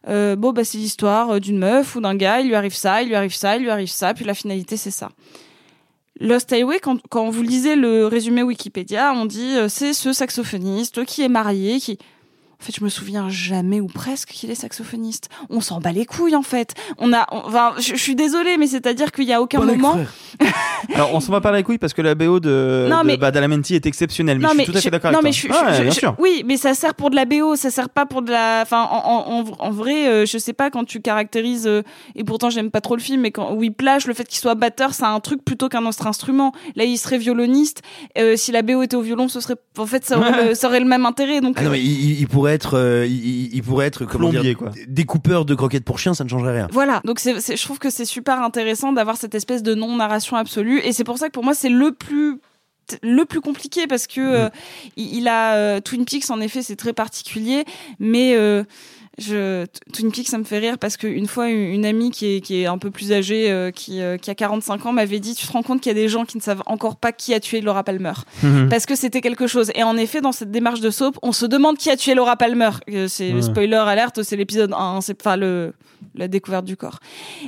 [0.07, 3.15] bon, bah, c'est l'histoire d'une meuf ou d'un gars, il lui arrive ça, il lui
[3.15, 5.11] arrive ça, il lui arrive ça, puis la finalité, c'est ça.
[6.19, 11.29] Lost Highway, quand, vous lisez le résumé Wikipédia, on dit c'est ce saxophoniste qui est
[11.29, 11.97] marié, qui...
[12.61, 15.31] En fait, je me souviens jamais ou presque qu'il est saxophoniste.
[15.49, 16.75] On s'en bat les couilles, en fait.
[16.99, 19.97] On a, on- enfin, je, je suis désolée, mais c'est-à-dire qu'il y a aucun moment.
[20.95, 23.17] Alors, on s'en va pas les couilles parce que la BO de, Non, de mais-
[23.17, 24.39] Badalamenti est exceptionnelle.
[24.39, 25.57] Mais non, je mais suis tout à fait je- d'accord non, avec mais toi.
[25.59, 26.15] je, je- Ouais, je- bien je- sûr.
[26.19, 28.61] Oui, mais ça sert pour de la BO, ça sert pas pour de la.
[28.63, 31.67] Enfin, en, en, en- en vrai, euh, je sais pas quand tu caractérises.
[31.67, 31.83] euh,
[32.15, 34.95] et pourtant, j'aime pas trop le film, mais quand Whiplash, le fait qu'il soit batteur,
[34.95, 36.53] c'est un truc plutôt qu'un autre instrument.
[36.77, 37.83] Là, il serait violoniste.
[38.19, 39.57] Euh, si la BO était au violon, ce serait.
[39.79, 41.41] En fait, ça aurait, le, ça aurait le même intérêt.
[41.41, 41.57] Donc.
[41.59, 44.57] Ah non, mais il, il- il pourrait être, euh, il, pourrait être comment Plombier, dire,
[44.57, 44.71] quoi.
[44.89, 46.69] découpeur de croquettes pour chiens, ça ne changerait rien.
[46.73, 50.81] Voilà, donc c'est, je trouve que c'est super intéressant d'avoir cette espèce de non-narration absolue,
[50.81, 52.41] et c'est pour ça que pour moi c'est le plus
[53.03, 54.49] le plus compliqué parce que euh,
[54.97, 57.65] il, il a euh, Twin Peaks en effet c'est très particulier,
[58.01, 58.65] mais euh,
[59.21, 62.63] je, Twin Peaks ça me fait rire parce qu'une fois une, amie qui est, qui
[62.63, 65.47] est un peu plus âgée, euh, qui, euh, qui a 45 ans, m'avait dit tu
[65.47, 67.41] te rends compte qu'il y a des gens qui ne savent encore pas qui a
[67.41, 68.69] tué Laura Palmer Mhm.
[68.69, 69.71] parce que c'était quelque chose.
[69.75, 72.37] Et en effet, dans cette démarche de soap, on se demande qui a tué Laura
[72.37, 72.71] Palmer.
[72.91, 75.75] Euh, C'est spoiler alerte, c'est l'épisode 1, hein, c'est pas le
[76.15, 76.99] la découverte du corps.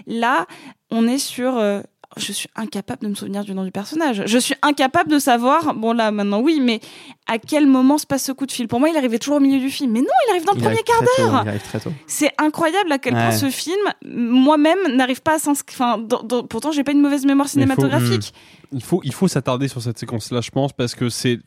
[0.06, 0.46] Là,
[0.90, 1.80] on est sur euh,
[2.16, 4.22] je suis incapable de me souvenir du nom du personnage.
[4.26, 6.80] Je suis incapable de savoir, bon là maintenant oui, mais
[7.26, 8.68] à quel moment se passe ce coup de fil?
[8.68, 9.92] Pour moi, il arrivait toujours au milieu du film.
[9.92, 11.40] Mais non, il arrive dans le Il premier quart d'heure.
[11.44, 11.92] Il arrive très tôt.
[12.06, 13.36] C'est incroyable à quel point Ouais.
[13.36, 15.76] ce film, moi-même, n'arrive pas à s'inscrire.
[15.80, 18.32] Enfin, dans- dans- pourtant, j'ai pas une mauvaise mémoire faut- cinématographique.
[18.72, 21.38] Il faut, il faut s'attarder sur cette séquence-là, je pense, parce que c'est,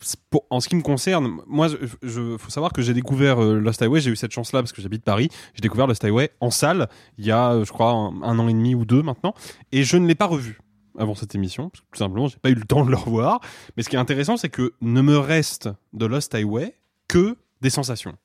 [0.51, 3.81] en ce qui me concerne, moi, je, je- faut savoir que j'ai découvert euh, Lost
[3.81, 6.87] Highway, j'ai eu cette chance-là parce que j'habite Paris, j'ai découvert Lost Highway en salle,
[7.17, 9.33] il y a, euh, je crois, un, un an et demi ou deux maintenant,
[9.71, 10.59] et je ne l'ai pas revu
[10.97, 13.39] avant cette émission, parce que tout simplement, j'ai pas eu le temps de le revoir.
[13.75, 16.75] Mais ce qui est intéressant, c'est que ne me reste de Lost Highway
[17.07, 18.15] que des sensations.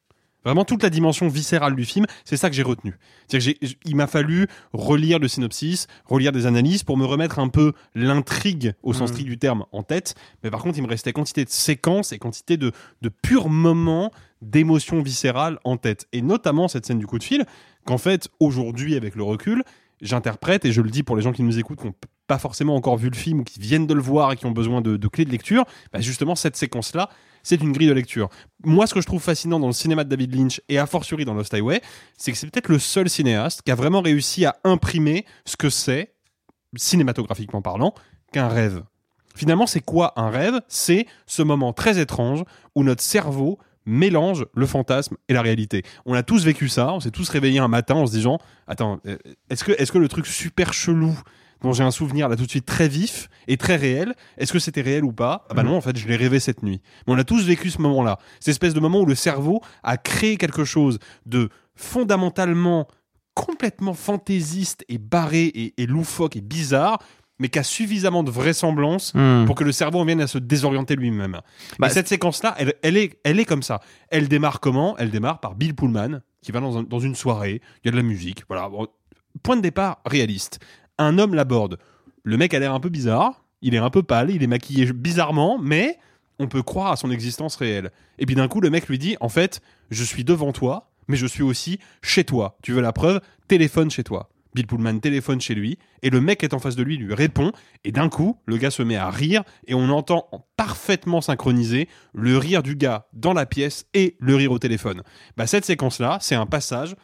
[0.44, 2.94] Vraiment toute la dimension viscérale du film, c'est ça que j'ai retenu.
[3.29, 7.48] C'est-à-dire que il m'a fallu relire le synopsis, relire des analyses pour me remettre un
[7.48, 9.14] peu l'intrigue au sens Mhm.
[9.14, 10.14] strict du terme en tête.
[10.42, 12.72] Mais par contre, il me restait quantité de séquences et quantité de,
[13.03, 16.07] de purs moments d'émotions viscérales en tête.
[16.12, 17.44] Et notamment cette scène du coup de fil,
[17.85, 19.62] qu'en fait, aujourd'hui, avec le recul,
[20.00, 21.94] j'interprète, et je le dis pour les gens qui nous écoutent, qui n'ont
[22.26, 24.50] pas forcément encore vu le film ou qui viennent de le voir et qui ont
[24.53, 27.11] besoin de, de clés de lecture, bah justement, cette séquence-là,
[27.42, 28.29] c'est une grille de lecture.
[28.64, 31.24] Moi, ce que je trouve fascinant dans le cinéma de David Lynch et a fortiori
[31.24, 31.81] dans Lost Highway,
[32.16, 35.70] c'est que c'est peut-être le seul cinéaste qui a vraiment réussi à imprimer ce que
[35.70, 36.14] c'est,
[36.76, 37.94] cinématographiquement parlant,
[38.33, 38.83] qu'un rêve.
[39.35, 40.61] Finalement, c'est quoi un rêve?
[40.68, 45.83] C'est ce moment très étrange où notre cerveau mélange le fantasme et la réalité.
[46.05, 49.00] On a tous vécu ça, on s'est tous réveillés un matin en se disant Attends,
[49.48, 51.18] est-ce que, est que le truc super chelou
[51.62, 54.59] dont j'ai un souvenir là tout de suite très vif et très réel, est-ce que
[54.59, 55.44] c'était réel ou pas?
[55.51, 56.81] Ah bah non, en fait, je l'ai rêvé cette nuit.
[57.07, 58.18] Mais on a tous vécu ce moment-là.
[58.40, 62.88] Cette espèce de moment où le cerveau a créé quelque chose de fondamentalement
[63.35, 66.99] complètement fantaisiste et barré et, et loufoque et bizarre,
[67.38, 69.44] mais qui a suffisamment de vraisemblance Hmm.
[69.46, 71.40] pour que le cerveau en vienne à se désorienter lui-même.
[71.79, 73.81] Bah, et cette séquence-là, elle, elle est, elle est comme ça.
[74.11, 74.96] Elle démarre comment?
[74.99, 77.92] Elle démarre par Bill Pullman, qui va dans, un- dans une soirée, il y a
[77.92, 78.68] de la musique, voilà.
[79.42, 80.59] Point de départ réaliste.
[81.01, 81.79] Un homme l'aborde.
[82.25, 84.93] Le mec a l'air un peu bizarre, il est un peu pâle, il est maquillé
[84.93, 85.99] bizarrement, mais
[86.39, 87.91] on peut croire à son existence réelle.
[88.19, 91.17] Et puis d'un coup, le mec lui dit, en fait, je suis devant toi, mais
[91.17, 92.59] je suis aussi chez toi.
[92.63, 94.29] Tu veux la preuve Téléphone chez toi.
[94.55, 97.53] Bill Pullman téléphone chez lui, et le mec est en face de lui lui répond,
[97.85, 101.89] et d'un coup, le gars se met à rire, et on entend en parfaitement synchronisé
[102.13, 105.03] le rire du gars dans la pièce et le rire au téléphone.
[105.39, 106.95] Bah, cette séquence-là, c'est un passage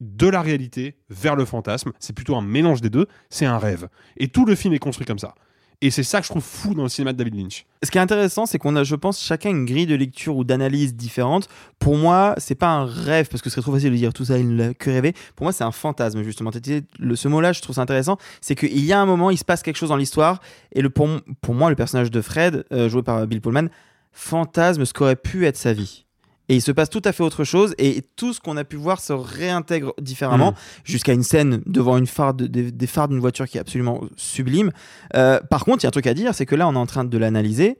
[0.00, 3.88] de la réalité vers le fantasme, c'est plutôt un mélange des deux, c'est un rêve.
[4.16, 5.34] Et tout le film est construit comme ça.
[5.82, 7.64] Et c'est ça que je trouve fou dans le cinéma de David Lynch.
[7.82, 10.44] Ce qui est intéressant, c'est qu'on a, je pense, chacun une grille de lecture ou
[10.44, 11.48] d'analyse différente.
[11.78, 14.26] Pour moi, c'est pas un rêve, parce que ce serait trop facile de dire tout
[14.26, 15.14] ça, il que rêvé.
[15.36, 16.50] Pour moi, c'est un fantasme, justement.
[16.52, 18.18] Ce mot-là, je trouve ça intéressant.
[18.42, 20.40] C'est qu'il y a un moment, il se passe quelque chose dans l'histoire,
[20.74, 23.68] et pour moi, le personnage de Fred, euh, joué par Bill Pullman,
[24.12, 26.04] fantasme ce qu'aurait pu être sa vie.
[26.50, 28.76] Et il se passe tout à fait autre chose et tout ce qu'on a pu
[28.76, 30.52] voir se réintègre différemment
[30.84, 34.02] jusqu'à une scène devant une phare de- des- des phares d'une voiture qui est absolument
[34.16, 34.72] sublime.
[35.14, 36.76] Euh, par contre, il y a un truc à dire, c'est que là, on est
[36.78, 37.78] en train de l'analyser.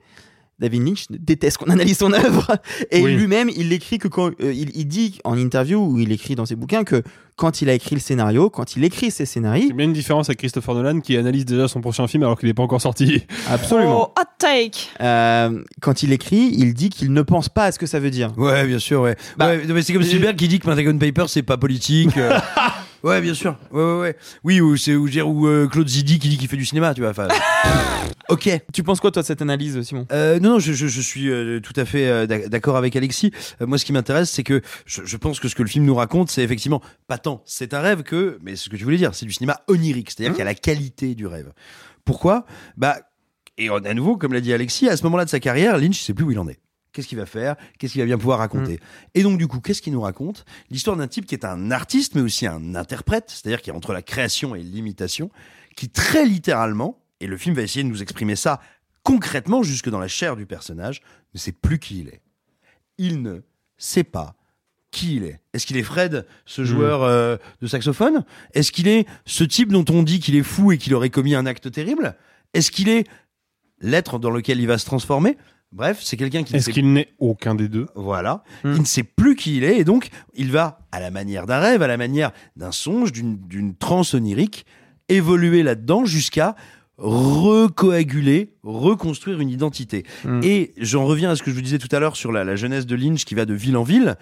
[0.61, 2.47] David Lynch déteste qu'on analyse son œuvre
[2.91, 3.15] et Oui.
[3.15, 6.45] lui-même il écrit que quand euh, il, il dit en interview ou il écrit dans
[6.45, 7.01] ses bouquins que
[7.35, 9.85] quand il a écrit le scénario, quand il écrit ses scénarios, Il y a bien
[9.85, 12.61] une différence avec Christopher Nolan qui analyse déjà son prochain film alors qu'il n'est pas
[12.61, 13.23] encore sorti.
[13.49, 14.09] absolument.
[14.09, 17.79] Oh, hot take Euh, quand il écrit, il dit qu'il ne pense pas à ce
[17.79, 18.31] que ça veut dire.
[18.37, 19.15] Ouais, bien sûr, ouais.
[19.37, 22.15] Bah, ouais mais c'est comme Spielberg qui dit que Pentagon Papers c'est pas politique.
[22.17, 22.37] euh.
[23.03, 23.57] ouais, bien sûr.
[23.71, 24.15] Ouais, ouais, ouais.
[24.43, 26.57] Oui, ou c'est ou, je veux dire, ou, euh, Claude Zidi qui dit qu'il fait
[26.57, 27.09] du cinéma, tu vois.
[27.11, 27.27] Enfin,
[28.29, 28.49] ok.
[28.73, 30.05] Tu penses quoi toi de cette analyse, Simon?
[30.11, 32.95] Euh, non, non, je, je, je suis euh, tout à fait euh, d'ac- d'accord avec
[32.95, 33.31] Alexis.
[33.61, 35.85] Euh, moi, ce qui m'intéresse, c'est que je, je pense que ce que le film
[35.85, 38.97] nous raconte, c'est effectivement pas tant c'est un rêve que, mais ce que tu voulais
[38.97, 41.51] dire, c'est du cinéma onirique, c'est-à-dire qu'il y a la qualité du rêve.
[42.05, 42.45] Pourquoi?
[42.77, 42.97] Bah,
[43.57, 46.13] et à nouveau, comme l'a dit Alexis, à ce moment-là de sa carrière, Lynch sait
[46.13, 46.59] plus où il en est.
[46.93, 47.55] Qu'est-ce qu'il va faire?
[47.79, 48.79] Qu'est-ce qu'il va bien pouvoir raconter?
[49.13, 50.45] Et donc, du coup, qu'est-ce qu'il nous raconte?
[50.69, 53.93] L'histoire d'un type qui est un artiste, mais aussi un interprète, c'est-à-dire qui est entre
[53.93, 55.31] la création et l'imitation,
[55.75, 58.59] qui très littéralement, et le film va essayer de nous exprimer ça
[59.03, 61.01] concrètement jusque dans la chair du personnage,
[61.33, 62.21] ne sait plus qui il est.
[62.97, 63.41] Il ne
[63.77, 64.35] sait pas
[64.91, 65.39] qui il est.
[65.53, 68.25] Est-ce qu'il est Fred, ce joueur euh, de saxophone?
[68.53, 71.33] Est-ce qu'il est ce type dont on dit qu'il est fou et qu'il aurait commis
[71.33, 72.15] un acte terrible?
[72.53, 73.07] Est-ce qu'il est
[73.79, 75.37] l'être dans lequel il va se transformer?
[75.71, 77.87] Bref, c'est quelqu'un qui Est-ce sait qu'il n'est aucun des deux?
[77.95, 78.43] Voilà.
[78.63, 78.73] Hmm.
[78.73, 81.59] Il ne sait plus qui il est et donc il va, à la manière d'un
[81.59, 84.65] rêve, à la manière d'un songe, d'une, d'une transe onirique,
[85.07, 86.55] évoluer là-dedans jusqu'à
[86.97, 90.03] recoaguler, reconstruire une identité.
[90.25, 90.41] Hmm.
[90.43, 92.55] Et j'en reviens à ce que je vous disais tout à l'heure sur la, la
[92.55, 94.17] jeunesse de Lynch qui va de ville en ville.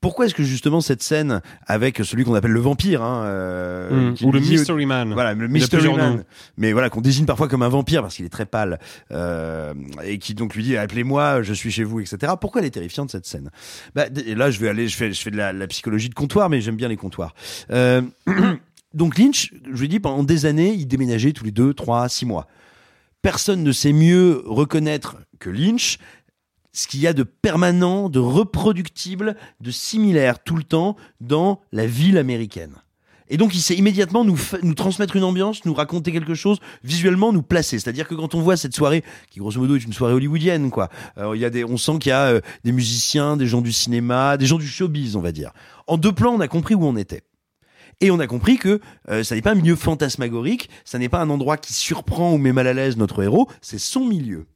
[0.00, 4.14] Pourquoi est-ce que justement cette scène avec celui qu'on appelle le vampire, hein, euh, Mm.
[4.22, 5.12] Ou le Mystery Man.
[5.12, 6.24] voilà, le Mystery Man,
[6.56, 8.78] mais voilà qu'on désigne parfois comme un vampire parce qu'il est très pâle
[9.12, 12.32] euh, et qui donc lui dit appelez-moi, je suis chez vous, etc.
[12.40, 13.50] Pourquoi elle est terrifiante cette scène?
[13.94, 16.14] Bah, et Là, je vais aller, je fais, je fais de la, la psychologie de
[16.14, 17.34] comptoir, mais j'aime bien les comptoirs.
[17.70, 18.02] Euh,
[18.94, 22.26] donc Lynch, je lui dis pendant des années, il déménageait tous les deux, trois, six
[22.26, 22.46] mois.
[23.22, 25.98] Personne ne sait mieux reconnaître que Lynch
[26.78, 31.86] ce qu'il y a de permanent, de reproductible, de similaire tout le temps dans la
[31.86, 32.74] ville américaine.
[33.30, 34.38] Et donc, il sait immédiatement nous,
[34.74, 37.78] transmettre une ambiance, nous raconter quelque chose, visuellement nous placer.
[37.78, 40.88] C'est-à-dire que quand on voit cette soirée, qui grosso modo est une soirée hollywoodienne, quoi,
[41.18, 43.60] euh, il y a des, on sent qu'il y a euh, des musiciens, des gens
[43.60, 45.50] du cinéma, des gens du showbiz, on va dire.
[45.88, 47.22] En deux plans, on a compris où on était.
[48.00, 51.20] Et on a compris que euh, ça n'est pas un milieu fantasmagorique, ça n'est pas
[51.20, 54.46] un endroit qui surprend ou met mal à l'aise notre héros, c'est son milieu.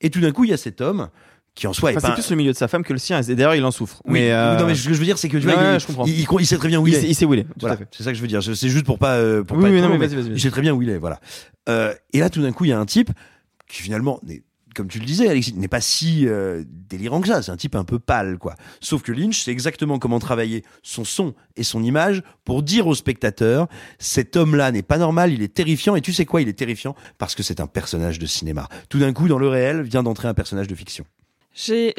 [0.00, 1.08] Et tout d'un coup, il y a cet homme
[1.54, 2.98] qui en soi est Enfin, pas c'est plus le milieu de sa femme que le
[2.98, 3.20] sien.
[3.22, 4.02] Et d'ailleurs, il en souffre.
[4.06, 5.58] oui, mais euh, non mais ce que je veux dire c'est que tu vois, il,
[5.72, 6.04] ouais, je comprends.
[6.06, 7.02] il- il- il sait très bien où il, est.
[7.02, 7.46] il sait où il est.
[7.60, 8.42] Voilà, c'est ça que je veux dire.
[8.42, 10.24] C'est juste pour pas euh, pour Oui, pas oui, être non, mais long, vas-y, vas-y,
[10.28, 10.32] vas-y.
[10.34, 11.20] Il sait très bien où il est, voilà.
[11.68, 13.10] Euh, et là, tout d'un coup, il y a un type
[13.68, 14.42] qui finalement n'est
[14.76, 17.42] comme tu le disais, Alexis, n'est pas si euh, délirant que ça.
[17.42, 18.56] C'est un type un peu pâle, quoi.
[18.80, 22.94] Sauf que Lynch sait exactement comment travailler son son et son image pour dire au
[22.96, 23.68] spectateur
[24.00, 25.94] cet homme-là n'est pas normal, il est terrifiant.
[25.94, 28.68] Et tu sais quoi, il est terrifiant parce que c'est un personnage de cinéma.
[28.88, 31.04] Tout d'un coup, dans le réel, vient d'entrer un personnage de fiction.
[31.54, 31.94] J'ai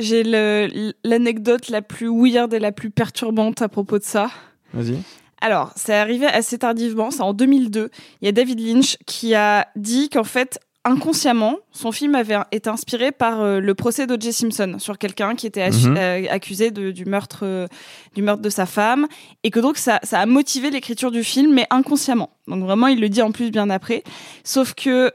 [1.04, 4.30] l'anecdote la plus weird et la plus perturbante à propos de ça.
[4.74, 4.98] Vas-y.
[5.42, 7.90] Alors, c'est arrivé assez tardivement, c'est en 2002.
[8.22, 12.70] Il y a David Lynch qui a dit qu'en fait, inconsciemment, son film avait été
[12.70, 14.32] inspiré par euh, le procès d'O.J.
[14.34, 15.96] Simpson sur quelqu'un qui était Mhm.
[15.98, 17.68] euh, accusé de- du meurtre euh,
[18.14, 19.08] du meurtre de sa femme
[19.44, 22.30] et que donc ça, ça a motivé l'écriture du film, mais inconsciemment.
[22.48, 24.04] Donc vraiment, il le dit en plus bien après.
[24.44, 25.12] Sauf que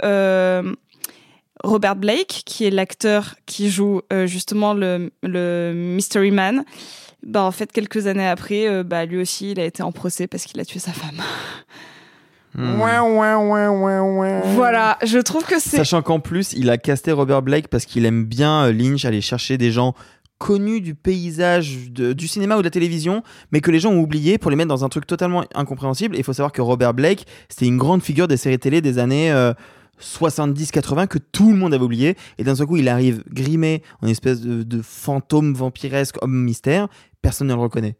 [1.64, 6.64] Robert Blake, qui est l'acteur qui joue euh, justement le, le Mystery Man,
[7.26, 10.26] bah en fait quelques années après, euh, bah lui aussi il a été en procès
[10.26, 11.20] parce qu'il a tué sa femme.
[12.56, 12.78] Hmm.
[14.56, 18.04] Voilà, je trouve que c'est Sachant qu'en plus, il a casté Robert Blake parce qu'il
[18.06, 19.94] aime bien euh, Lynch aller chercher des gens
[20.38, 24.00] connus du paysage de- du cinéma ou de la télévision, mais que les gens ont
[24.00, 26.16] oublié pour les mettre dans un truc totalement incompréhensible.
[26.16, 28.98] Et il faut savoir que Robert Blake, c'était une grande figure des séries télé des
[28.98, 29.52] années euh,
[30.00, 32.16] 70-80 que tout le monde avait oublié.
[32.38, 36.88] Et d'un seul coup, il arrive grimé en espèce de, fantôme vampiresque, homme mystère.
[37.22, 37.96] Personne ne le reconnaît.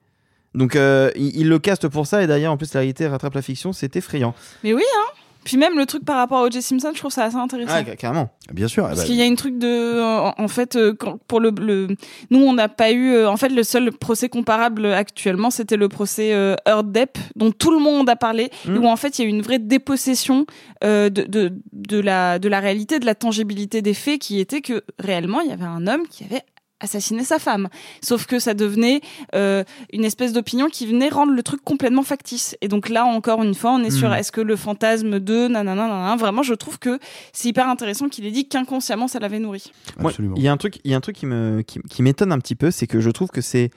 [0.55, 2.23] Donc euh, il, il le caste pour ça.
[2.23, 3.73] Et d'ailleurs, en plus, la réalité rattrape la fiction.
[3.73, 4.35] C'est effrayant.
[4.65, 5.13] Mais oui, hein.
[5.51, 6.63] Puis même le truc par rapport à O.J.
[6.63, 7.73] Simpson, je trouve ça assez intéressant.
[7.75, 8.31] Ah, ca- carrément.
[8.53, 8.85] Bien sûr.
[8.87, 11.89] Parce qu'il y a une truc de, en, en fait, euh, quand- pour le, le-
[12.31, 15.89] nous on n'a pas eu, euh, en fait, le seul procès comparable actuellement, c'était le
[15.89, 18.75] procès euh, Heard Depp, dont tout le monde a parlé, Mm.
[18.75, 20.47] et où en fait il y a eu une vraie dépossession
[20.85, 24.61] euh, de, de, de la, de la réalité, de la tangibilité des faits, qui était
[24.61, 26.43] que réellement il y avait un homme qui avait
[26.81, 27.69] assassiner sa femme.
[28.03, 29.01] Sauf que ça devenait
[29.35, 32.57] euh, une espèce d'opinion qui venait rendre le truc complètement factice.
[32.61, 34.15] Et donc là, encore une fois, on est sur Mm.
[34.15, 36.99] est-ce que le fantasme de nanana, nanana, vraiment, je trouve que
[37.33, 39.73] c'est hyper intéressant qu'il ait dit qu'inconsciemment, ça l'avait nourri.
[39.99, 42.03] Moi, il y a un truc, il y a un truc qui me, qui, qui
[42.03, 43.71] m'étonne un petit peu, c'est que je trouve que c'est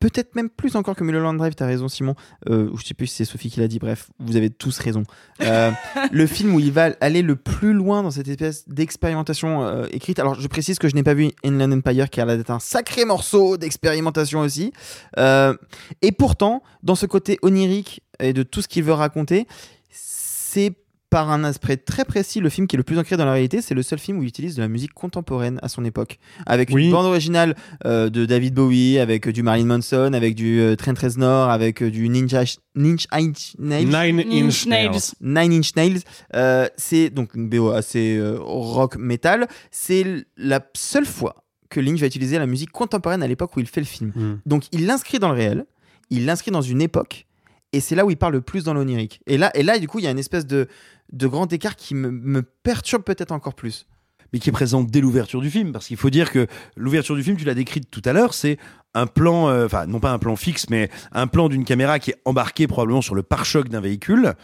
[0.00, 1.54] peut-être même plus encore que Mulholland Drive.
[1.54, 2.14] T'as raison, Simon.
[2.48, 3.78] Euh, ou je sais plus si c'est Sophie qui l'a dit.
[3.78, 5.04] Bref, vous avez tous raison.
[5.40, 5.70] Euh,
[6.12, 10.18] le film où il va aller le plus loin dans cette espèce d'expérimentation euh, écrite.
[10.18, 12.60] Alors, je précise que je n'ai pas vu Inland Empire, qui a l'air d'être un
[12.60, 14.72] sacré morceau d'expérimentation aussi.
[15.18, 15.54] Euh,
[16.02, 19.46] et pourtant, dans ce côté onirique et de tout ce qu'il veut raconter,
[19.90, 20.72] c'est
[21.16, 23.62] par un aspect très précis le film qui est le plus ancré dans la réalité.
[23.62, 26.68] C'est le seul film où il utilise de la musique contemporaine à son époque, avec
[26.68, 30.92] une bande originale euh, de David Bowie, avec du Marilyn Manson, avec du euh, Trent
[31.00, 32.42] Reznor, avec euh, du Ninja
[32.74, 33.86] Ninja Inch Nails.
[33.86, 35.14] Nine Inch Nails.
[35.22, 36.00] Nine Inch Nails.
[36.34, 39.48] Euh, c'est donc une BO assez euh, rock metal.
[39.70, 43.66] C'est la seule fois que Lynch va utiliser la musique contemporaine à l'époque où il
[43.66, 44.12] fait le film.
[44.14, 44.40] Hmm.
[44.44, 45.64] Donc il l'inscrit dans le réel,
[46.10, 47.26] il l'inscrit dans une époque,
[47.72, 49.20] et c'est là où il parle le plus dans l'onirique.
[49.26, 50.66] Et là, et là, du coup, il y a une espèce de,
[51.12, 53.86] de grand écart qui me, me perturbe peut-être encore plus.
[54.32, 55.72] mais qui est présent dès l'ouverture du film.
[55.72, 58.58] Parce qu'il faut dire que l'ouverture du film, tu l'as décrite tout à l'heure, c'est
[58.94, 62.10] un plan, euh, enfin non pas un plan fixe, mais un plan d'une caméra qui
[62.10, 64.34] est embarquée probablement sur le pare-choc d'un véhicule.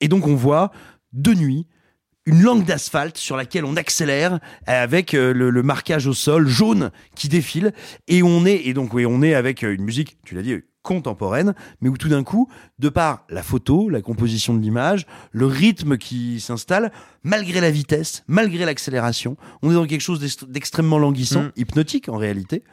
[0.00, 0.72] Et donc on voit
[1.12, 1.66] de nuit
[2.26, 6.90] une langue d'asphalte sur laquelle on accélère avec euh, le, le marquage au sol jaune
[7.16, 7.72] qui défile
[8.08, 10.54] et on est et donc oui on est avec euh, une musique tu l'as dit
[10.82, 15.46] contemporaine mais où tout d'un coup de par la photo la composition de l'image le
[15.46, 16.90] rythme qui s'installe
[17.22, 21.52] malgré la vitesse malgré l'accélération on est dans quelque chose d'extrêmement languissant Mm.
[21.56, 22.64] hypnotique en réalité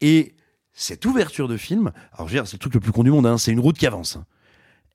[0.00, 0.34] et
[0.72, 3.10] cette ouverture de film alors je veux dire c'est le truc le plus con du
[3.10, 4.24] monde hein, c'est une route qui avance hein.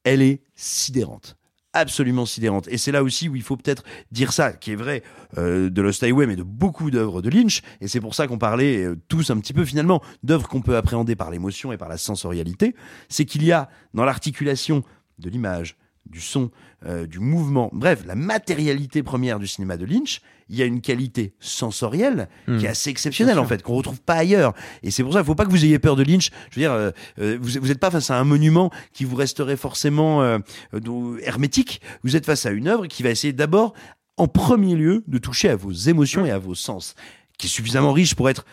[0.05, 1.35] elle est sidérante
[1.73, 2.67] absolument sidérante.
[2.69, 5.03] Et c'est là aussi où il faut peut-être dire ça, qui est vrai
[5.37, 7.61] euh, de Lost Highway, mais de beaucoup d'œuvres de Lynch.
[7.81, 10.77] Et c'est pour ça qu'on parlait euh, tous un petit peu finalement d'œuvres qu'on peut
[10.77, 12.75] appréhender par l'émotion et par la sensorialité.
[13.09, 14.83] C'est qu'il y a dans l'articulation
[15.19, 15.75] de l'image,
[16.13, 16.51] du son,
[16.85, 20.81] euh, du mouvement, bref, la matérialité première du cinéma de Lynch, il y a une
[20.81, 22.57] qualité sensorielle Hmm.
[22.59, 24.53] qui est assez exceptionnelle en fait, qu'on retrouve pas ailleurs.
[24.83, 26.29] Et c'est pour ça, il faut pas que vous ayez peur de Lynch.
[26.51, 29.15] Je veux dire, euh, euh, vous, vous êtes pas face à un monument qui vous
[29.15, 30.37] resterait forcément euh,
[30.73, 31.81] euh, hermétique.
[32.03, 33.73] Vous êtes face à une œuvre qui va essayer d'abord,
[34.17, 36.93] en premier lieu, de toucher à vos émotions et à vos sens,
[37.39, 38.45] qui est suffisamment riche pour être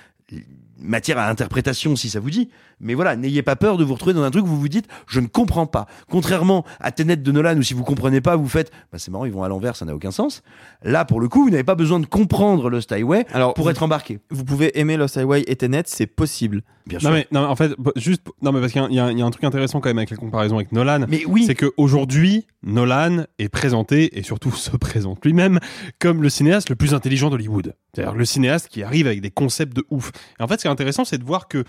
[0.80, 2.48] matière à interprétation si ça vous dit.
[2.80, 4.86] Mais voilà, n'ayez pas peur de vous retrouver dans un truc où vous vous dites
[5.06, 5.86] je ne comprends pas.
[6.10, 9.24] Contrairement à Tenet de Nolan où si vous comprenez pas, vous faites bah c'est marrant,
[9.26, 10.42] ils vont à l'envers, ça n'a aucun sens.
[10.82, 13.70] Là pour le coup, vous n'avez pas besoin de comprendre Lost Highway Alors, pour vous-
[13.70, 14.18] être embarqué.
[14.30, 16.62] Vous pouvez aimer Lost Highway et Tenet, c'est possible.
[16.86, 18.90] Bien Non mais, non mais en fait juste non mais parce qu'il y, a un-
[18.90, 20.56] il y a un- il y a un truc intéressant quand même avec la comparaison
[20.56, 21.04] avec Nolan.
[21.08, 21.44] Mais oui.
[21.46, 25.60] C'est que aujourd'hui Nolan est présenté et surtout se présente lui-même
[25.98, 27.74] comme le cinéaste le plus intelligent d'Hollywood.
[27.94, 30.12] C'est-à-dire le cinéaste qui arrive avec des concepts de ouf.
[30.38, 31.64] Et en fait ce qui est intéressant c'est de voir que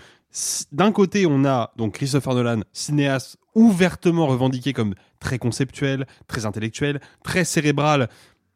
[0.72, 7.00] d'un côté on a donc Christopher Nolan cinéaste ouvertement revendiqué comme très conceptuel, très intellectuel,
[7.22, 8.08] très cérébral.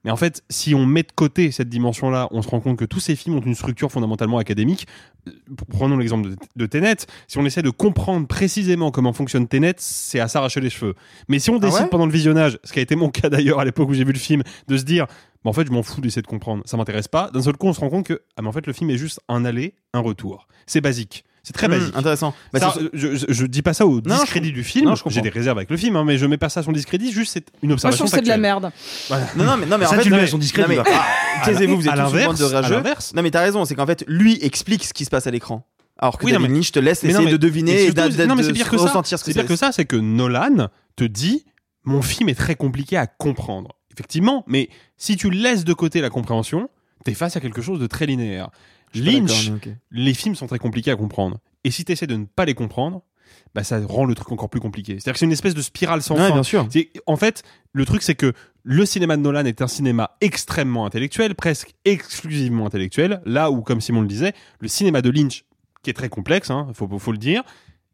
[0.06, 2.84] Mais en fait, si on met de côté cette dimension-là, on se rend compte que
[2.84, 4.86] tous ces films ont une structure fondamentalement académique.
[5.26, 5.32] Euh,
[5.68, 6.98] Prenons l'exemple de, de Tenet.
[7.26, 10.94] Si on essaie de comprendre précisément comment fonctionne Tenet, c'est à s'arracher les cheveux.
[11.26, 11.88] Mais si on décide ouais?
[11.88, 14.12] pendant le visionnage, ce qui a été mon cas d'ailleurs à l'époque où j'ai vu
[14.12, 15.06] le film, de se dire,
[15.46, 17.30] bah, en fait, je m'en fous d'essayer de comprendre, ça m'intéresse pas.
[17.32, 18.98] D'un seul coup, on se rend compte que, ah, mais en fait, le film est
[18.98, 20.48] juste un aller, un retour.
[20.66, 21.24] C'est basique.
[21.44, 21.96] C'est très Mmh, basique.
[21.96, 22.34] intéressant.
[22.52, 24.92] Bah, Ça, c'est- je, je, je dis pas ça au discrédit je- du film.
[24.96, 25.02] je.
[25.10, 27.12] J'ai des réserves avec le film, hein, mais je mets pas ça à son discrédit.
[27.12, 28.04] Juste, c'est une Moi, je observation.
[28.06, 28.72] trouve que c'est de la merde.
[29.06, 29.26] Voilà.
[29.36, 30.78] Non, non, mais, non, mais Ça, en fait, tu le mets à son discrédit, mais-
[30.84, 32.82] ah, Taisez-vous, vous êtes tous de rageux.
[33.14, 35.64] Non, mais t'as raison, c'est qu'en fait, lui explique ce qui se passe à l'écran.
[35.98, 37.84] Alors que Oui, David mais- Lynch te laisse Mais non, essayer mais- de deviner et
[37.86, 38.82] surtout, non, mais de c'est pire que ça.
[38.84, 41.46] ressentir ce que C'est pire que ça, c'est que Nolan te dit
[41.84, 43.75] mon film est très compliqué à comprendre.
[43.96, 46.68] Effectivement, mais si tu laisses de côté la compréhension,
[47.04, 48.50] t'es face à quelque chose de très linéaire.
[48.94, 49.50] Lynch,
[49.90, 51.38] les films sont très compliqués à comprendre.
[51.64, 53.02] Et si tu essaies de ne pas les comprendre,
[53.54, 54.92] bah ça rend le truc encore plus compliqué.
[54.94, 56.34] C'est-à-dire que c'est une espèce de spirale sans Ouais, fin.
[56.34, 56.68] bien sûr.
[57.06, 58.32] En fait, le truc c'est que
[58.62, 63.80] le cinéma de Nolan est un cinéma extrêmement intellectuel, presque exclusivement intellectuel, là où, comme
[63.80, 65.44] Simon le disait, le cinéma de Lynch,
[65.82, 67.42] qui est très complexe, hein, faut, faut le dire,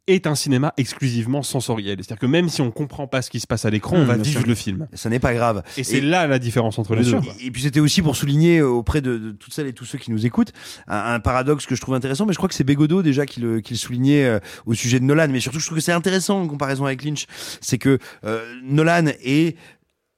[0.08, 1.96] est un cinéma exclusivement sensoriel.
[1.98, 4.06] C'est-à-dire que même si on comprend pas ce qui se passe à l'écran, on Mmh,
[4.06, 4.48] va vivre sûr.
[4.48, 4.88] le film.
[4.94, 5.62] Ça n'est pas grave.
[5.76, 7.18] Et c'est là la différence entre les deux.
[7.40, 10.10] Et, puis c'était aussi pour souligner auprès de, de toutes celles et tous ceux qui
[10.10, 10.52] nous écoutent
[10.88, 13.40] un, un paradoxe que je trouve intéressant, mais je crois que c'est Bégodeau déjà qui
[13.40, 15.92] le, qui le soulignait euh, au sujet de Nolan, mais surtout je trouve que c'est
[15.92, 17.26] intéressant en comparaison avec Lynch,
[17.60, 19.56] c'est que euh, Nolan est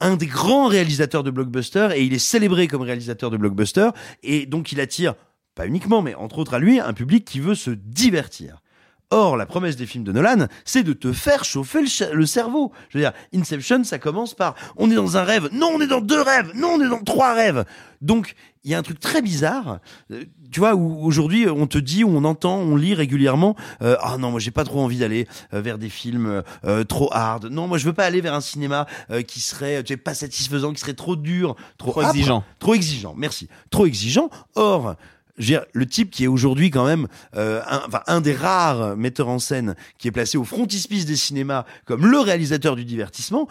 [0.01, 4.47] un des grands réalisateurs de blockbusters et il est célébré comme réalisateur de blockbusters et
[4.47, 5.15] donc il attire
[5.55, 8.61] pas uniquement mais entre autres à lui un public qui veut se divertir.
[9.15, 12.73] Or, la promesse des films de Nolan, c'est de te faire chauffer le, cerveau.
[12.89, 15.87] Je veux dire, Inception, ça commence par on est dans un rêve, non, on est
[15.87, 17.65] dans deux rêves, non, on est dans trois rêves.
[18.03, 18.35] Donc,
[18.65, 19.79] il y a un truc très bizarre,
[20.11, 24.19] euh, tu vois, où aujourd'hui on te dit, on entend, on lit régulièrement, euh, ah
[24.19, 27.45] non, moi j'ai pas trop envie d'aller euh, vers des films euh, trop hard.
[27.47, 30.15] Non, moi je veux pas aller vers un cinéma euh, qui serait, tu sais, pas
[30.15, 32.43] satisfaisant, qui serait trop dur, trop, exigeant.
[32.59, 33.15] trop exigeant.
[33.17, 34.29] Merci, trop exigeant.
[34.57, 34.97] Or
[35.37, 38.35] je veux dire, le type qui est aujourd'hui quand même euh, un, enfin, un des
[38.35, 42.85] rares metteurs en scène qui est placé au frontispice des cinémas comme le réalisateur du
[42.85, 43.49] divertissement,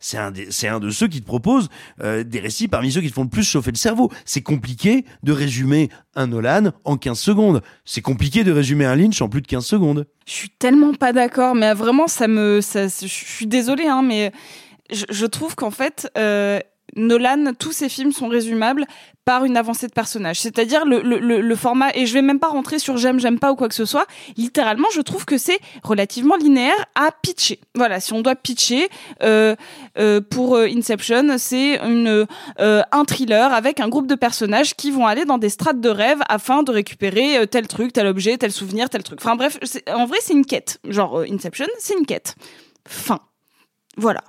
[0.00, 1.68] c'est un, c'est un de ceux qui te propose
[2.00, 4.10] euh, des récits parmi ceux qui te font le plus chauffer le cerveau.
[4.24, 7.62] C'est compliqué de résumer un Nolan en 15 secondes.
[7.84, 10.06] C'est compliqué de résumer un Lynch en plus de 15 secondes.
[10.26, 12.60] Je suis tellement pas d'accord, mais vraiment, ça me.
[12.60, 14.32] Ça, je suis désolée, hein, mais
[14.90, 16.08] je, je trouve qu'en fait.
[16.16, 16.60] euh,
[16.96, 18.86] Nolan, tous ses films sont résumables
[19.24, 20.40] par une avancée de personnage.
[20.40, 23.52] C'est-à-dire le, le, le, format, et je vais même pas rentrer sur j'aime, j'aime pas
[23.52, 24.06] ou quoi que ce soit.
[24.36, 27.58] Littéralement, je trouve que c'est relativement linéaire à pitcher.
[27.74, 28.88] Voilà, si on doit pitcher,
[29.22, 29.56] euh,
[29.98, 35.06] euh, pour euh, Inception, c'est euh, un thriller avec un groupe de personnages qui vont
[35.06, 38.52] aller dans des strates de rêve afin de récupérer euh, tel truc, tel objet, tel
[38.52, 39.20] souvenir, tel truc.
[39.22, 39.58] Enfin bref,
[39.88, 40.80] en vrai, c'est une quête.
[40.86, 42.36] Genre euh, Inception, c'est une quête.
[42.86, 43.20] Fin.
[43.96, 44.22] Voilà.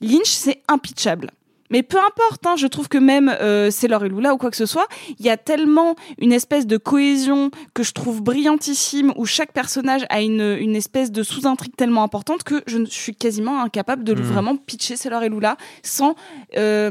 [0.00, 1.30] Lynch, c'est impitchable.
[1.70, 4.56] Mais peu importe, hein, je trouve que même euh, c'est et Lula ou quoi que
[4.56, 4.86] ce soit,
[5.18, 10.06] il y a tellement une espèce de cohésion que je trouve brillantissime, où chaque personnage
[10.08, 14.22] a une, une espèce de sous-intrigue tellement importante que je suis quasiment incapable de Mm.
[14.22, 16.14] vraiment pitcher C'est Laure et Lula sans
[16.56, 16.90] euh,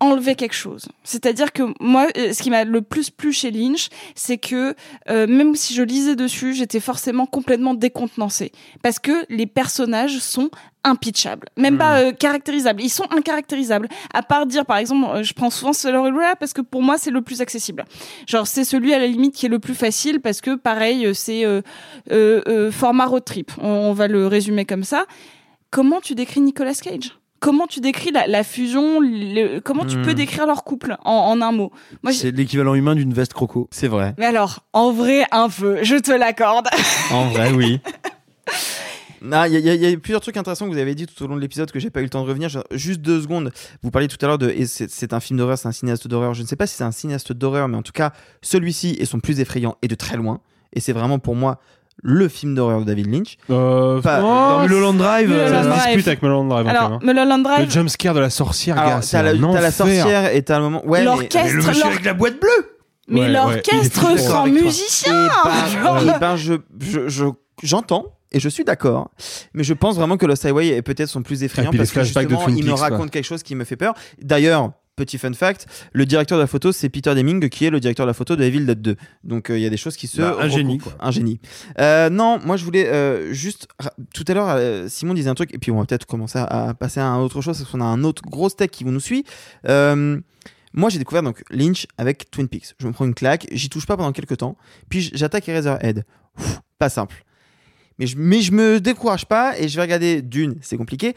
[0.00, 0.86] enlever quelque chose.
[1.04, 4.74] C'est-à-dire que moi, euh, ce qui m'a le plus plu chez Lynch, c'est que
[5.10, 8.52] euh, même si je lisais dessus, j'étais forcément complètement décontenancée.
[8.82, 10.50] Parce que les personnages sont
[10.84, 11.48] impitchables.
[11.56, 12.82] Même pas euh, caractérisables.
[12.82, 13.88] Ils sont incaractérisables.
[14.14, 15.72] À part dire, par exemple, euh, je prends souvent
[16.08, 17.84] Lula parce que pour moi, c'est le plus accessible.
[18.26, 21.14] Genre, c'est celui à la limite qui est le plus facile parce que, pareil, euh,
[21.14, 23.50] c'est euh, format road trip.
[23.60, 25.06] On, on va le résumer comme ça.
[25.70, 27.18] Comment tu décris Nicolas Cage?
[27.40, 30.02] Comment tu décris la, la fusion le- Comment tu Hmm.
[30.04, 31.70] peux décrire leur couple en, en un mot?
[32.02, 33.68] Moi, C'est l'équivalent humain d'une veste croco.
[33.70, 34.14] C'est vrai.
[34.18, 36.66] Mais alors, en vrai, un peu, je te l'accorde.
[37.12, 37.80] En vrai, oui.
[39.20, 41.26] Non, Il y, y y a plusieurs trucs intéressants que vous avez dit tout au
[41.26, 42.48] long de l'épisode que j'ai pas eu le temps de revenir.
[42.70, 43.50] Juste deux secondes.
[43.82, 44.48] Vous parliez tout à l'heure de.
[44.48, 46.34] et C'est c'est un film d'horreur, c'est un cinéaste d'horreur.
[46.34, 48.12] Je ne sais pas si c'est un cinéaste d'horreur, mais en tout cas,
[48.42, 50.40] celui-ci est son plus effrayant et de très loin.
[50.72, 51.58] Et c'est vraiment pour moi
[52.02, 53.36] le film d'horreur de David Lynch.
[53.50, 56.66] Euh, Pas- dans dans Mulholland Drive, Mulholland ça se dispute avec Mulholland Drive.
[56.68, 57.06] Alors, quand même, hein.
[57.12, 59.22] Mulholland Drive- Le jumpscare de la sorcière, Alors, gars, t'as
[59.60, 60.86] la, sorcière et t'as le moment.
[60.86, 62.48] Ouais, mais- L'orchestre, mais le monsieur avec la boîte bleue
[63.08, 67.24] Mais Ouais, l'orchestre sans musicien Eh ben, eh ben, je, je, je-
[67.62, 69.10] j'entends et je suis d'accord,
[69.54, 72.42] mais je pense vraiment que Lost Highway est peut-être son plus effrayant parce que justement,
[72.44, 73.94] Twin il me raconte quelque chose qui me fait peur.
[74.20, 77.80] D'ailleurs, petit fun fact, le directeur de la photo c'est Peter Deming qui est le
[77.80, 78.96] directeur de la photo de Evil Dead 2.
[79.24, 81.40] Donc euh, il y a des choses qui se Bah, un génie, un génie.
[81.78, 83.68] Euh, non, moi je voulais euh, juste
[84.14, 86.74] tout à l'heure Simon disait un truc et puis on va peut-être commencer à, à
[86.74, 89.24] passer à autre chose parce qu'on a un autre gros steak qui vous nous suit.
[90.74, 92.74] Moi, j'ai découvert donc Lynch avec Twin Peaks.
[92.78, 94.56] Je me prends une claque, j'y touche pas pendant quelques temps,
[94.88, 96.04] puis j'attaque Eraserhead.
[96.38, 97.24] Ouf, pas simple.
[97.98, 101.14] Mais je, mais je me décourage pas et je vais regarder Dune, c'est compliqué.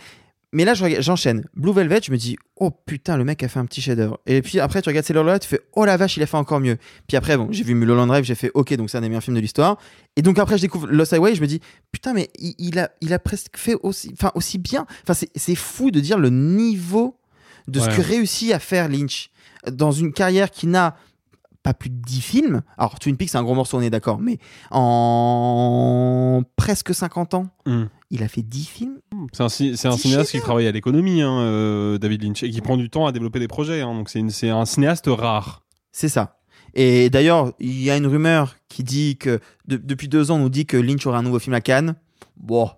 [0.54, 1.46] Mais là, je j'enchaîne.
[1.56, 4.20] Blue Velvet, je me dis, oh putain, le mec a fait un petit chef-d'œuvre.
[4.26, 6.36] Et puis après, tu regardes Sailor Lula, tu fais, oh la vache, il a fait
[6.38, 6.78] encore mieux.
[7.08, 9.24] Puis après, bon, j'ai vu Mulholland Drive, j'ai fait, ok, donc c'est un des meilleurs
[9.24, 9.78] films de l'histoire.
[10.18, 11.62] Et donc après, je découvre Lost Highway, je me dis,
[11.94, 14.86] putain, mais il, il a, il a presque fait aussi, enfin, aussi bien.
[15.08, 17.18] Enfin, c'est- fou de dire le niveau
[17.68, 19.30] de ce que réussit à faire Lynch
[19.72, 20.98] dans une carrière qui n'a
[21.64, 22.62] pas plus de 10 films.
[22.78, 24.40] Alors, Twin Peaks, c'est un gros morceau, on est d'accord, mais
[25.12, 27.86] en presque 50 ans, Hmm.
[28.10, 29.00] il a fait 10 films.
[29.34, 32.78] C'est un, c'est cinéaste qui travaille à l'économie, hein, euh, David Lynch, et qui prend
[32.78, 33.82] du temps à développer des projets.
[33.82, 35.64] hein, donc c'est une- c'est un cinéaste rare.
[35.92, 36.38] C'est ça.
[36.74, 40.40] Et d'ailleurs, il y a une rumeur qui dit que de- depuis deux ans, on
[40.40, 41.96] nous dit que Lynch aura un nouveau film à Cannes.
[42.38, 42.70] Bon,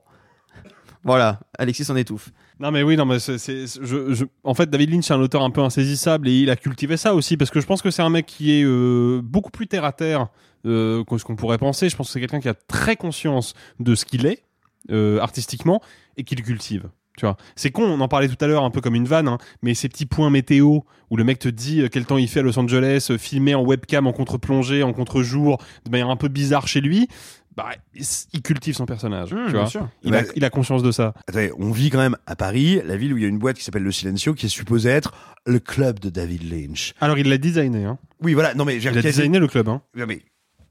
[1.03, 2.31] voilà, Alexis s'en étouffe.
[2.63, 5.49] Non mais oui, non mais c'est, je, en fait David Lynch c'est un auteur un
[5.49, 8.09] peu insaisissable et il a cultivé ça aussi parce que je pense que c'est un
[8.09, 10.29] mec qui est euh, beaucoup plus terre à terre
[10.65, 11.89] euh, que ce qu'on pourrait penser.
[11.89, 14.45] Je pense que c'est quelqu'un qui a très conscience de ce qu'il est
[14.91, 15.81] euh, artistiquement
[16.15, 16.87] et qui le cultive.
[17.17, 19.27] Tu vois, c'est con, on en parlait tout à l'heure un peu comme une vanne,
[19.27, 20.79] hein, mais ces petits points météo
[21.11, 24.07] où le mec te dit quel temps il fait à Los Angeles, filmé en webcam,
[24.07, 27.09] en contre-plongée, en contre-jour, de manière un peu bizarre chez lui,
[27.55, 27.69] bah,
[28.33, 29.33] il cultive son personnage.
[29.33, 29.67] Mmh, tu vois.
[29.67, 29.89] sûr.
[30.03, 31.13] Il, a, Bah, il a conscience de ça.
[31.27, 33.57] Attendez, on vit quand même à Paris, la ville où il y a une boîte
[33.57, 35.13] qui s'appelle Le Silencio, qui est supposée être
[35.45, 36.93] le club de David Lynch.
[37.01, 37.85] Alors il l'a designé.
[37.85, 37.97] Hein.
[38.21, 38.53] Oui, voilà.
[38.53, 39.67] Non mais j'ai Il a designé le club.
[39.69, 39.81] Hein.
[39.95, 40.21] Non, mais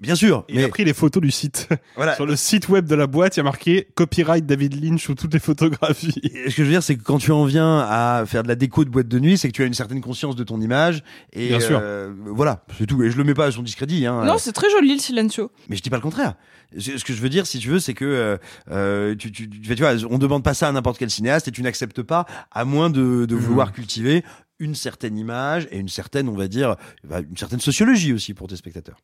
[0.03, 0.45] Bien sûr.
[0.49, 1.69] Il a pris les photos du site.
[1.97, 2.15] Voilà.
[2.17, 5.15] Sur le site web de la boîte, il y a marqué copyright David Lynch ou
[5.15, 6.21] toutes les photographies.
[6.25, 8.49] Et ce que je veux dire, c'est que quand tu en viens à faire de
[8.49, 10.61] la déco de boîte de nuit, c'est que tu as une certaine conscience de ton
[10.61, 11.03] image.
[11.33, 11.79] Et Bien sûr.
[11.83, 13.03] euh, voilà, c'est tout.
[13.03, 14.07] Et je le mets pas à son discrédit.
[14.07, 14.25] Hein.
[14.25, 15.51] Non, c'est très joli le silencio.
[15.69, 16.35] Mais je dis pas le contraire.
[16.79, 18.37] Ce que je veux dire, si tu veux, c'est que euh,
[18.71, 21.51] euh, tu, tu, tu, tu vois, on demande pas ça à n'importe quel cinéaste et
[21.51, 24.25] tu n'acceptes pas, à moins de, de vouloir cultiver
[24.59, 28.49] une certaine image et une certaine, on va dire, bah, une certaine sociologie aussi pour
[28.49, 28.97] tes spectateurs.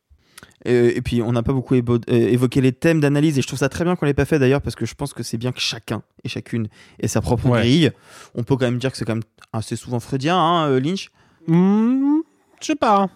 [0.65, 3.47] Et, et puis, on n'a pas beaucoup évo- euh, évoqué les thèmes d'analyse, et je
[3.47, 5.37] trouve ça très bien qu'on l'ait pas fait d'ailleurs, parce que je pense que c'est
[5.37, 6.67] bien que chacun et chacune
[6.99, 7.59] ait sa propre Ouais.
[7.61, 7.91] grille.
[8.35, 9.23] On peut quand même dire que c'est quand même
[9.53, 11.11] assez souvent freudien, hein, euh, Lynch?
[11.47, 12.19] Hmm,
[12.61, 13.09] je sais pas.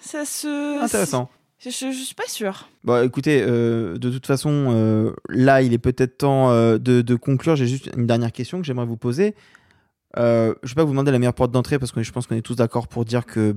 [0.00, 0.82] Ça se.
[0.84, 1.30] Intéressant.
[1.60, 2.68] Je, je, je suis pas sûre.
[2.84, 7.14] Bon, écoutez, euh, de toute façon, euh, là, il est peut-être temps euh, de, de
[7.16, 7.56] conclure.
[7.56, 9.34] J'ai juste une dernière question que j'aimerais vous poser.
[10.16, 12.36] Euh, je vais pas vous demander la meilleure porte d'entrée parce que je pense qu'on
[12.36, 13.56] est tous d'accord pour dire que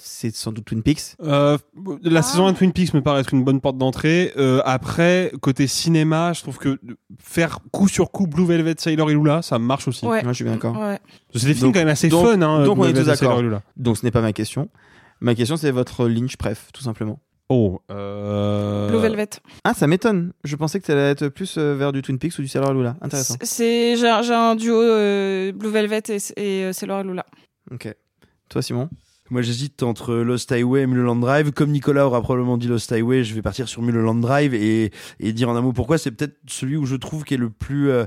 [0.00, 1.16] c'est sans doute Twin Peaks.
[1.22, 1.56] Euh,
[2.02, 4.32] la saison 1 de Twin Peaks me paraît être une bonne porte d'entrée.
[4.36, 6.78] Euh, après, côté cinéma, je trouve que
[7.20, 10.06] faire coup sur coup Blue Velvet, Sailor et Lula, ça marche aussi.
[10.06, 10.22] Ouais.
[10.22, 10.78] Moi, je suis bien d'accord.
[10.78, 10.98] Ouais.
[11.34, 12.40] C'est des films Donc- quand même assez donc- fun.
[12.42, 13.40] Hein, donc Blue on est tous d'accord.
[13.40, 13.48] et.
[13.76, 14.68] Donc ce n'est pas ma question.
[15.20, 17.20] Ma question, c'est votre Lynch préf, tout simplement.
[17.48, 17.80] Oh.
[17.90, 18.88] Euh...
[18.88, 19.28] Blue Velvet.
[19.64, 20.32] Ah, ça m'étonne.
[20.42, 22.72] Je pensais que ça allait être plus euh, vers du Twin Peaks ou du Sailor
[22.72, 22.96] Lula.
[23.02, 23.36] Intéressant.
[23.42, 27.26] C'est j'ai un, j'ai un duo euh, Blue Velvet et, et euh, Sailor et Lula.
[27.70, 27.94] Ok.
[28.48, 28.88] Toi, Simon?
[29.32, 31.52] Moi, j'hésite entre Lost Highway et Mulholland Drive.
[31.52, 35.32] Comme Nicolas aura probablement dit Lost Highway, je vais partir sur Mulholland Drive et, et
[35.32, 35.96] dire en un mot pourquoi.
[35.96, 38.04] C'est peut-être celui où je trouve qui est le plus, euh,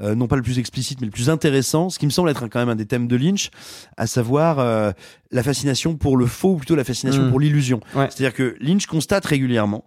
[0.00, 1.90] euh, non pas le plus explicite, mais le plus intéressant.
[1.90, 3.50] Ce qui me semble être quand même un des thèmes de Lynch,
[3.96, 4.90] à savoir euh,
[5.30, 7.30] la fascination pour le faux ou plutôt la fascination Mm.
[7.30, 7.78] pour l'illusion.
[7.94, 8.08] Ouais.
[8.10, 9.84] C'est-à-dire que Lynch constate régulièrement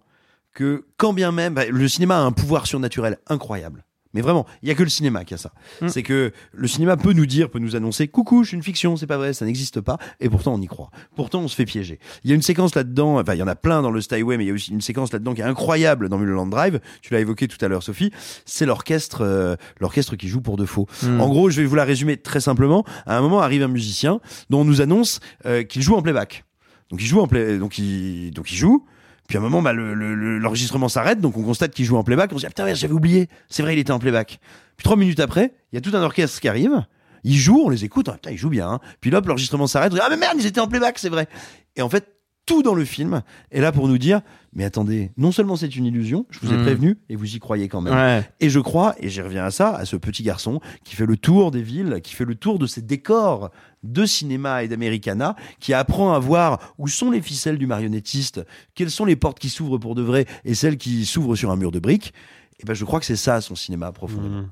[0.54, 3.84] que quand bien même, bah, le cinéma a un pouvoir surnaturel incroyable.
[4.14, 5.52] Mais vraiment, il y a que le cinéma qui a ça.
[5.80, 5.88] Mm.
[5.88, 8.96] C'est que le cinéma peut nous dire, peut nous annoncer, coucou, je suis une fiction,
[8.96, 10.90] c'est pas vrai, ça n'existe pas, et pourtant on y croit.
[11.14, 11.98] Pourtant on se fait piéger.
[12.24, 14.36] Il y a une séquence là-dedans, enfin il y en a plein dans le Styway,
[14.36, 16.80] mais il y a aussi une séquence là-dedans qui est incroyable dans Mulholland Drive.
[17.02, 18.10] Tu l'as évoqué tout à l'heure, Sophie.
[18.44, 20.86] C'est l'orchestre, euh, l'orchestre qui joue pour de faux.
[21.02, 21.20] Mm.
[21.20, 22.84] En gros, je vais vous la résumer très simplement.
[23.06, 26.44] À un moment arrive un musicien dont on nous annonce euh, qu'il joue en playback.
[26.90, 28.86] Donc il joue en play, donc il, donc il joue.
[29.28, 31.96] Puis à un moment, bah, le- le- le- l'enregistrement s'arrête, donc on constate qu'il joue
[31.96, 32.30] en playback.
[32.32, 33.28] On se dit ah, putain, j'avais oublié.
[33.48, 34.40] C'est vrai, il était en playback.
[34.76, 36.84] Puis trois minutes après, il y a tout un orchestre qui arrive.
[37.24, 38.08] Ils jouent, on les écoute.
[38.08, 38.68] Ah, putain, ils jouent bien.
[38.70, 38.80] hein.
[39.00, 39.92] Puis là, l'enregistrement s'arrête.
[40.00, 41.28] Ah mais merde, ils étaient en playback, c'est vrai.
[41.76, 42.06] Et en fait,
[42.48, 43.22] tout dans le film
[43.52, 44.22] est là pour nous dire
[44.54, 46.62] mais attendez, non seulement c'est une illusion, je vous ai Mm.
[46.62, 47.92] prévenu et vous y croyez quand même.
[47.94, 48.28] Ouais.
[48.40, 51.16] Et je crois, et j'y reviens à ça, à ce petit garçon qui fait le
[51.18, 53.50] tour des villes, qui fait le tour de ces décors
[53.84, 58.40] de cinéma et d'Americana, qui apprend à voir où sont les ficelles du marionnettiste,
[58.74, 61.56] quelles sont les portes qui s'ouvrent pour de vrai et celles qui s'ouvrent sur un
[61.56, 62.14] mur de briques.
[62.60, 64.44] Et ben, je crois que c'est ça son cinéma profondément.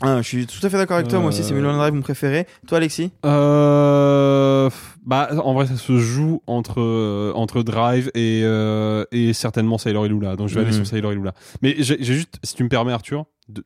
[0.00, 1.20] Ah, je suis tout à fait d'accord avec toi.
[1.20, 1.56] Moi aussi, c'est Euh.
[1.56, 2.46] Mulholland Drive mon préféré.
[2.66, 3.12] Toi, Alexis?
[3.24, 4.68] Euh,
[5.04, 10.06] bah, en vrai, ça se joue entre euh, entre Drive et euh, et certainement Sailor
[10.06, 10.36] et Lula.
[10.36, 10.76] Donc je vais aller Mhm.
[10.76, 11.34] sur Sailor et Lula.
[11.62, 13.64] Mais j'ai juste, si tu me permets, Arthur, de-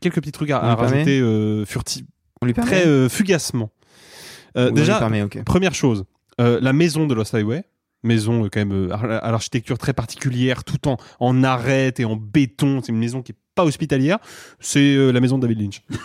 [0.00, 2.04] quelques petits trucs à, à rajouter euh, furti-
[2.40, 3.70] On lui permet très euh, fugacement.
[4.56, 5.42] Euh, déjà, lui permet, ok.
[5.44, 6.04] première chose,
[6.40, 7.64] euh, la maison de Lost Highway.
[8.02, 12.16] Maison euh, quand même euh, à l'architecture très particulière, tout en en arête et en
[12.16, 12.80] béton.
[12.82, 14.18] C'est une maison qui est pas hospitalière.
[14.58, 15.82] C'est euh, la maison de David Lynch.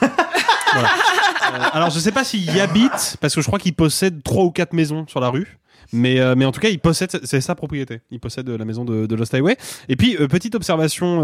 [1.73, 4.51] Alors je sais pas s'il y habite parce que je crois qu'il possède trois ou
[4.51, 5.57] quatre maisons sur la rue.
[5.93, 8.01] Mais, mais en tout cas, il possède, c'est sa propriété.
[8.11, 9.55] Il possède la maison de, de Lost Highway.
[9.87, 11.21] Et puis, petite observation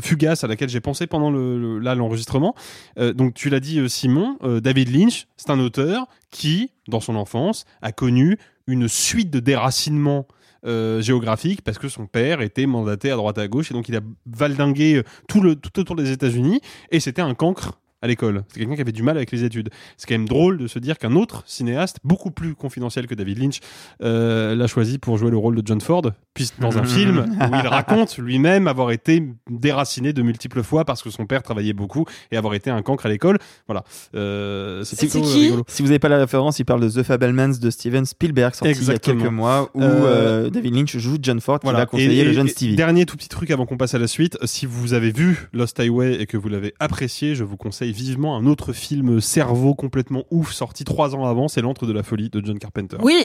[0.00, 2.54] fugace à laquelle j'ai pensé pendant là l'enregistrement.
[2.96, 7.92] Donc, tu l'as dit, Simon, David Lynch, c'est un auteur qui, dans son enfance, a
[7.92, 10.26] connu une suite de déracinements
[10.64, 13.96] euh, géographiques parce que son père était mandaté à droite à gauche et donc il
[13.96, 16.60] a valdingué euh, tout, le, tout autour des États-Unis
[16.92, 18.42] et c'était un cancre à l'école.
[18.48, 19.70] C'est quelqu'un qui avait du mal avec les études.
[19.96, 23.38] C'est quand même drôle de se dire qu'un autre cinéaste, beaucoup plus confidentiel que David
[23.38, 23.60] Lynch,
[24.02, 26.02] euh, l'a choisi pour jouer le rôle de John Ford,
[26.34, 31.02] puisque dans un film où il raconte lui-même avoir été déraciné de multiples fois parce
[31.02, 33.38] que son père travaillait beaucoup et avoir été un cancre à l'école.
[33.66, 33.84] Voilà.
[34.14, 35.64] Euh, c'est euh, rigolo.
[35.68, 38.70] Si vous n'avez pas la référence, il parle de The Fabelmans de Steven Spielberg, sorti
[38.70, 39.14] Exactement.
[39.14, 41.80] il y a quelques mois, où Euh, euh, David Lynch joue John Ford, qui Voilà.
[41.80, 42.76] va conseiller Et- le jeune Stevie.
[42.76, 44.38] Dernier tout petit truc avant qu'on passe à la suite.
[44.44, 48.36] Si vous avez vu Lost Highway et que vous l'avez apprécié, je vous conseille vivement
[48.36, 52.28] un autre film cerveau complètement ouf sorti trois ans avant, c'est L'antre de la folie
[52.30, 52.96] de John Carpenter.
[53.02, 53.24] Oui.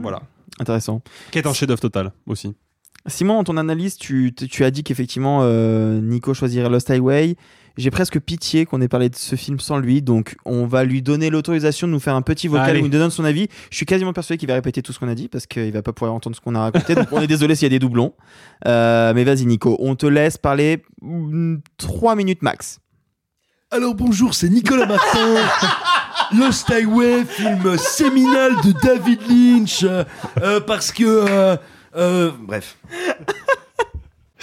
[0.00, 0.22] Voilà.
[0.60, 1.02] Intéressant.
[1.30, 2.54] Qui est un chef-d'œuvre total aussi.
[3.06, 7.36] Simon, dans ton analyse, tu, tu as dit qu'effectivement, euh, Nico choisirait Lost Highway.
[7.76, 11.00] J'ai presque pitié qu'on ait parlé de ce film sans lui, donc on va lui
[11.00, 12.80] donner l'autorisation de nous faire un petit vocal Allez.
[12.80, 13.46] où il nous donne son avis.
[13.70, 15.80] Je suis quasiment persuadé qu'il va répéter tout ce qu'on a dit parce qu'il va
[15.80, 16.96] pas pouvoir entendre ce qu'on a raconté.
[16.96, 18.14] donc on est désolé s'il y a des doublons.
[18.66, 20.82] Euh, mais vas-y, Nico, on te laisse parler
[21.76, 22.80] 3 minutes max.
[23.70, 25.34] Alors bonjour, c'est Nicolas Martin.
[26.32, 29.84] Lost Highway, film séminal de David Lynch,
[30.42, 31.56] euh, parce que euh,
[31.96, 32.76] Euh, bref.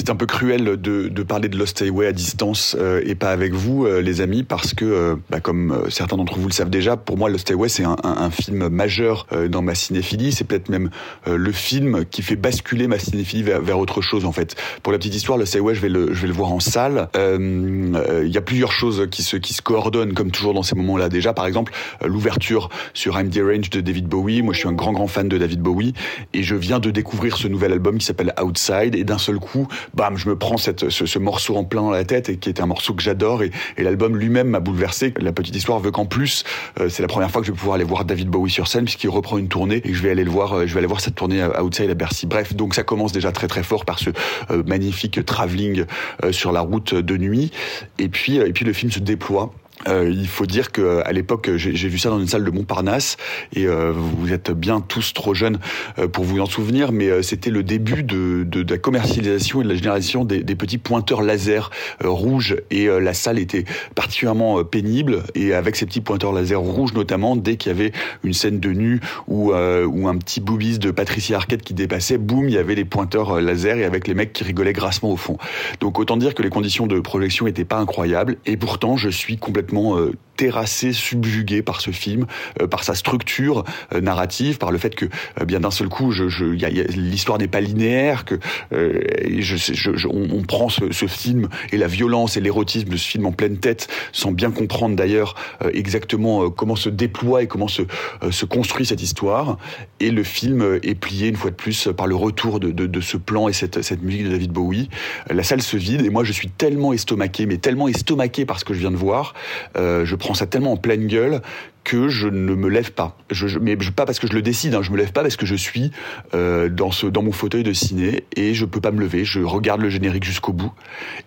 [0.06, 3.32] C'est un peu cruel de, de, parler de Lost Highway à distance euh, et pas
[3.32, 6.54] avec vous, euh, les amis, parce que, euh, bah, comme euh, certains d'entre vous le
[6.54, 10.32] savent déjà, pour moi, Lost Highway, c'est un, un, un, film majeur dans ma cinéphilie.
[10.32, 10.92] C'est peut-être même
[11.26, 14.56] le film qui fait basculer ma cinéphilie vers, vers, autre chose, en fait.
[14.84, 17.10] Pour la petite histoire, Lost Highway, je vais le, je vais le voir en salle.
[17.16, 21.10] Il y a plusieurs choses qui se, qui se coordonnent, comme toujours dans ces moments-là.
[21.10, 21.74] Déjà, par exemple,
[22.06, 24.44] l'ouverture sur I'm Range de David Bowie.
[24.44, 25.94] Moi, je suis un grand, grand fan de David Bowie,
[26.34, 29.68] et je viens de découvrir ce nouvel album qui s'appelle Outside, et d'un seul coup,
[29.96, 32.50] bam, je me prends cette, ce, ce, morceau en plein dans la tête et qui
[32.50, 35.14] était un morceau que j'adore et, et l'album lui-même m'a bouleversé.
[35.18, 36.44] La petite histoire veut qu'en plus,
[36.80, 38.86] euh, c'est la première fois que je vais pouvoir aller voir David Bowie sur scène
[38.86, 41.00] puisqu'il reprend une tournée et je vais aller le voir, euh, je vais aller voir
[41.00, 42.28] cette tournée à Outside à Bercy.
[42.28, 44.10] Bref, donc ça commence déjà très très fort par ce
[44.52, 45.86] euh, magnifique travelling
[46.24, 47.52] euh, sur la route de nuit
[48.00, 49.54] et puis et puis le film se déploie
[49.88, 53.18] euh, il faut dire que à l'époque, j'ai vu ça dans une salle de Montparnasse,
[53.54, 55.60] et euh, vous êtes bien tous trop jeunes
[56.00, 59.62] euh, pour vous en souvenir, mais euh, c'était le début de, de, de, la commercialisation
[59.62, 61.70] et de la génération des, des petits pointeurs laser
[62.04, 63.66] euh, rouges, et la salle était
[63.96, 67.92] particulièrement pénible, et avec ces petits pointeurs laser rouges notamment, dès qu'il y avait
[68.24, 72.48] une scène de nu ou, ou un petit boobies de Patricia Arquette qui dépassait, boum,
[72.48, 75.38] il y avait les pointeurs laser et avec les mecs qui rigolaient grassement au fond.
[75.80, 79.38] Donc autant dire que les conditions de projection n'étaient pas incroyables, et pourtant je suis
[79.38, 82.26] complètement euh, terrassé, subjugué par ce film,
[82.62, 83.64] euh, par sa structure
[83.94, 85.06] euh, narrative, par le fait que
[85.40, 88.36] euh, bien d'un seul coup, je, je, l'histoire n'est pas linéaire, que
[88.74, 89.02] euh,
[89.40, 93.08] je, je, on, on, prend ce, ce, film et la violence et l'érotisme de ce
[93.08, 97.68] film en pleine tête, sans bien comprendre d'ailleurs euh, exactement comment se déploie et comment
[97.68, 97.84] se,
[98.30, 99.58] se construit cette histoire.
[100.00, 103.02] Et le film est plié une fois de plus par le retour de, de, de
[103.02, 104.90] ce plan et cette, cette musique de David Bowie.
[105.30, 108.66] La salle se vide et moi je suis tellement estomaqué, mais tellement estomaqué par ce
[108.66, 109.34] que je viens de voir.
[109.76, 111.42] Je prends ça tellement en pleine gueule
[111.86, 113.18] que je ne me lève pas.
[113.32, 115.38] Je, je, mais pas parce que je le décide, hein, je me lève pas parce
[115.38, 115.92] que je suis
[116.34, 119.24] euh, dans, ce, dans mon fauteuil de ciné et je peux pas me lever.
[119.24, 120.74] Je regarde le générique jusqu'au bout.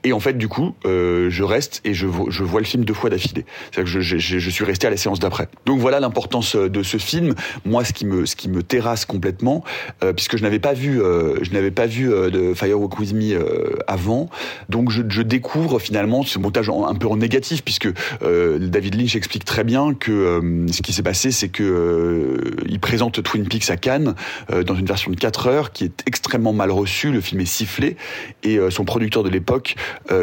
[0.05, 2.93] Et en fait, du coup, euh, je reste et je, je vois le film deux
[2.93, 3.47] fois d'affilée.
[3.71, 5.49] C'est-à-dire que je, je, je, suis resté à la séance d'après.
[5.65, 7.35] Donc voilà l'importance euh, de ce film.
[7.65, 9.65] Moi, ce qui me, ce qui me terrasse complètement,
[10.03, 13.15] euh, puisque je n'avais pas vu, euh, je n'avais pas vu euh, de Firewalk with
[13.15, 13.39] Me
[13.87, 14.29] avant.
[14.69, 17.89] Donc je, je découvre finalement ce montage en, un peu en négatif, puisque
[18.21, 20.41] David Lynch explique très bien que
[20.71, 24.15] ce qui s'est passé, c'est que euh, il présente Twin Peaks à Cannes
[24.51, 27.11] euh, dans une version de 4 heures qui est extrêmement mal reçue.
[27.11, 27.97] Le film est sifflé
[28.43, 29.77] et euh, son producteur de l'époque,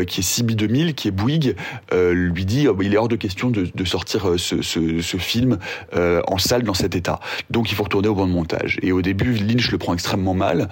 [0.08, 1.56] qui est CB2000, qui est Bouygues,
[1.92, 5.58] lui dit oh, il est hors de question de, de sortir ce, ce, ce, film
[5.94, 7.20] en salle dans cet état.
[7.50, 8.78] Donc il faut retourner au banc de montage.
[8.82, 10.70] Et au début, Lynch le prend extrêmement mal.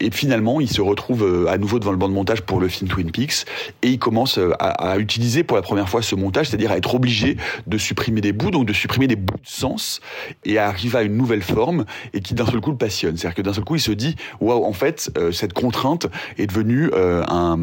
[0.00, 2.90] Et finalement, il se retrouve à nouveau devant le banc de montage pour le film
[2.90, 3.44] Twin Peaks
[3.82, 6.94] et il commence à, à utiliser pour la première fois ce montage, c'est-à-dire à être
[6.94, 7.36] obligé
[7.66, 10.00] de supprimer des bouts, donc de supprimer supprimer des bouts de sens
[10.44, 13.16] et arriver à une nouvelle forme et qui d'un seul coup le passionne.
[13.16, 16.06] C'est-à-dire que d'un seul coup il se dit waouh en fait euh, cette contrainte
[16.38, 17.58] est devenue euh, un,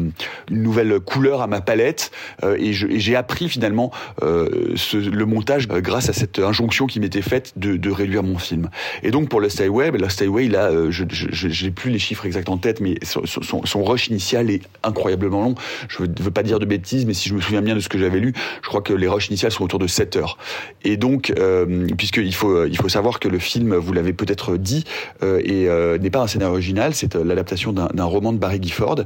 [0.50, 2.10] une nouvelle couleur à ma palette
[2.44, 7.90] euh, et j'ai appris finalement le montage grâce à cette injonction qui m'était faite de,
[7.90, 8.68] réduire mon film.
[9.02, 12.48] Et donc pour Lost Highway, ben, Lost Highway là je n'ai plus les chiffres exacts
[12.48, 15.54] en tête mais son, rush initial est incroyablement long.
[15.88, 17.88] Je ne veux pas dire de bêtises mais si je me souviens bien de ce
[17.88, 20.36] que j'avais lu, je crois que les rushs initiales sont autour de 7 heures.
[20.84, 24.84] Et donc euh, puisqu'il faut, il faut savoir que le film, vous l'avez peut-être dit,
[25.22, 28.58] euh, et euh, n'est pas un scénario original, c'est euh, l'adaptation d'un roman de Barry
[28.60, 29.00] Gifford.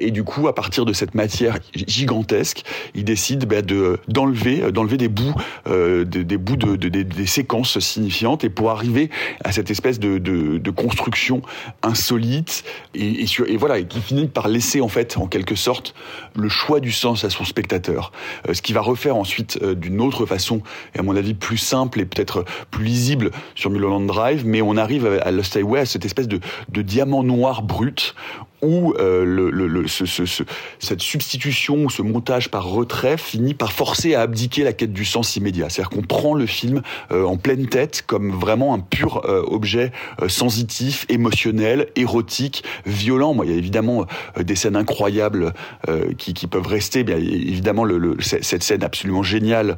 [0.00, 2.62] Et du coup, à partir de cette matière gigantesque,
[2.94, 4.62] il décide bah, de d'enlever,
[4.96, 5.34] des bouts,
[5.66, 9.10] euh, des, bouts de, de, de, des séquences signifiantes, et pour arriver
[9.44, 11.42] à cette espèce de, de construction
[11.82, 12.64] insolite,
[12.94, 15.94] et, voilà, qui finit par laisser en fait, en quelque sorte,
[16.36, 18.12] le choix du sens à son spectateur.
[18.52, 20.62] ce qui va refaire ensuite d'une autre façon,
[20.94, 24.76] et à mon avis plus simple et peut-être plus lisible sur Mulholland Drive, mais on
[24.76, 28.14] arrive à Lost Highway à cette espèce de diamant noir brut
[28.62, 30.42] où euh, le, le, le, ce, ce, ce,
[30.78, 35.04] cette substitution ou ce montage par retrait finit par forcer à abdiquer la quête du
[35.04, 35.68] sens immédiat.
[35.68, 36.82] C'est-à-dire qu'on prend le film
[37.12, 39.92] euh, en pleine tête comme vraiment un pur euh, objet
[40.22, 43.34] euh, sensitif, émotionnel, érotique, violent.
[43.34, 44.06] Moi, il y a évidemment
[44.36, 45.54] euh, des scènes incroyables
[45.88, 47.04] euh, qui, qui, peuvent rester.
[47.04, 47.86] Bien évidemment,
[48.20, 49.76] cette scène absolument géniale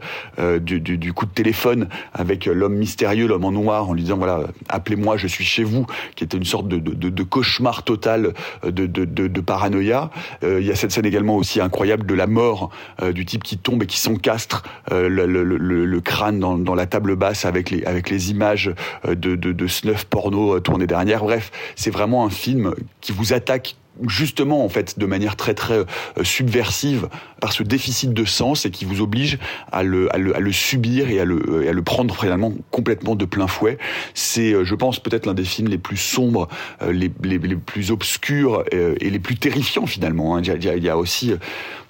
[0.60, 4.16] du, du, du, coup de téléphone avec l'homme mystérieux, l'homme en noir, en lui disant
[4.16, 8.34] voilà, appelez-moi, je suis chez vous, qui était une sorte de, de, de cauchemar total
[8.70, 10.10] de, paranoïa.
[10.42, 12.70] Euh, il y a cette scène également aussi incroyable de la mort
[13.02, 14.62] euh, du type qui tombe et qui s'encastre
[14.92, 18.72] euh, le, crâne dans, la table basse avec les, avec les images
[19.06, 21.22] de, de, de snuff porno tournées derrière.
[21.22, 23.76] Bref, c'est vraiment un film qui vous attaque
[24.08, 25.84] justement en fait de manière très très euh,
[26.24, 27.08] subversive
[27.40, 29.38] par ce déficit de sens et qui vous oblige
[29.72, 33.14] à le, à le, à le subir et à le, à le prendre finalement complètement
[33.14, 33.78] de plein fouet.
[34.14, 36.48] C'est, euh, je pense, peut-être l'un des films les plus sombres,
[36.82, 40.36] euh, les, les, les plus obscurs euh, et les plus terrifiants finalement.
[40.36, 40.42] hein.
[40.42, 41.32] Il y a- il y a aussi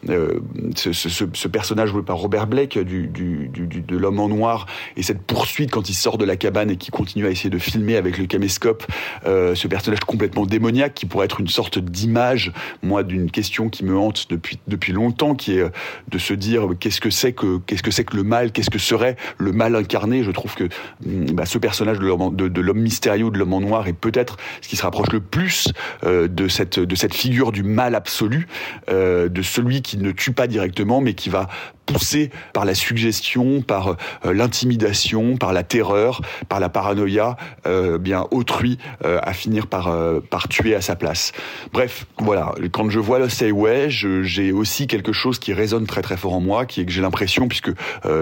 [0.08, 0.40] euh,
[0.76, 4.64] ce, personnage par Robert Blake du, de l'homme en noir
[4.96, 7.58] et cette poursuite quand il sort de la cabane et qui continue à essayer de
[7.58, 8.86] filmer avec le caméscope
[9.26, 13.84] euh, ce personnage complètement démoniaque qui pourrait être une sorte d'image moi d'une question qui
[13.84, 15.70] me hante depuis depuis longtemps qui est euh,
[16.08, 18.78] de se dire qu'est-ce que c'est que qu'est-ce que c'est que le mal qu'est-ce que
[18.78, 20.22] serait le mal incarné.
[20.22, 20.64] Je trouve que
[21.04, 24.76] hum, bah, ce personnage de l'homme mystérieux de l'homme en noir est peut-être ce qui
[24.76, 25.72] se rapproche le plus
[26.02, 28.48] de cette de cette figure du mal absolu
[28.88, 31.48] de celui qui ne tue pas directement mais qui va
[31.90, 37.36] poussé par la suggestion, par euh, l'intimidation, par la terreur, par la paranoïa,
[37.66, 39.90] euh, bien autrui euh, à finir par
[40.30, 41.32] par tuer à sa place.
[41.72, 42.54] Bref, voilà.
[42.72, 46.34] Quand je vois le Say Way, j'ai aussi quelque chose qui résonne très très fort
[46.34, 47.70] en moi, qui est que j'ai l'impression, puisque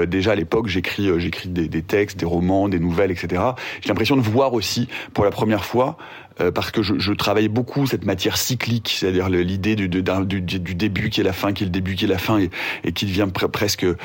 [0.07, 1.11] déjà à l'époque j'écris
[1.47, 3.43] des textes, des romans, des nouvelles, etc.
[3.81, 5.99] J'ai l'impression de voir aussi pour la première fois
[6.41, 10.61] euh, parce que je, je travaille beaucoup cette matière cyclique, c'est-à-dire l'idée du, du, du-
[10.61, 12.51] du début qui est la fin, qui est le début qui est la fin, et,
[12.85, 13.97] et qui devient pre- presque euh,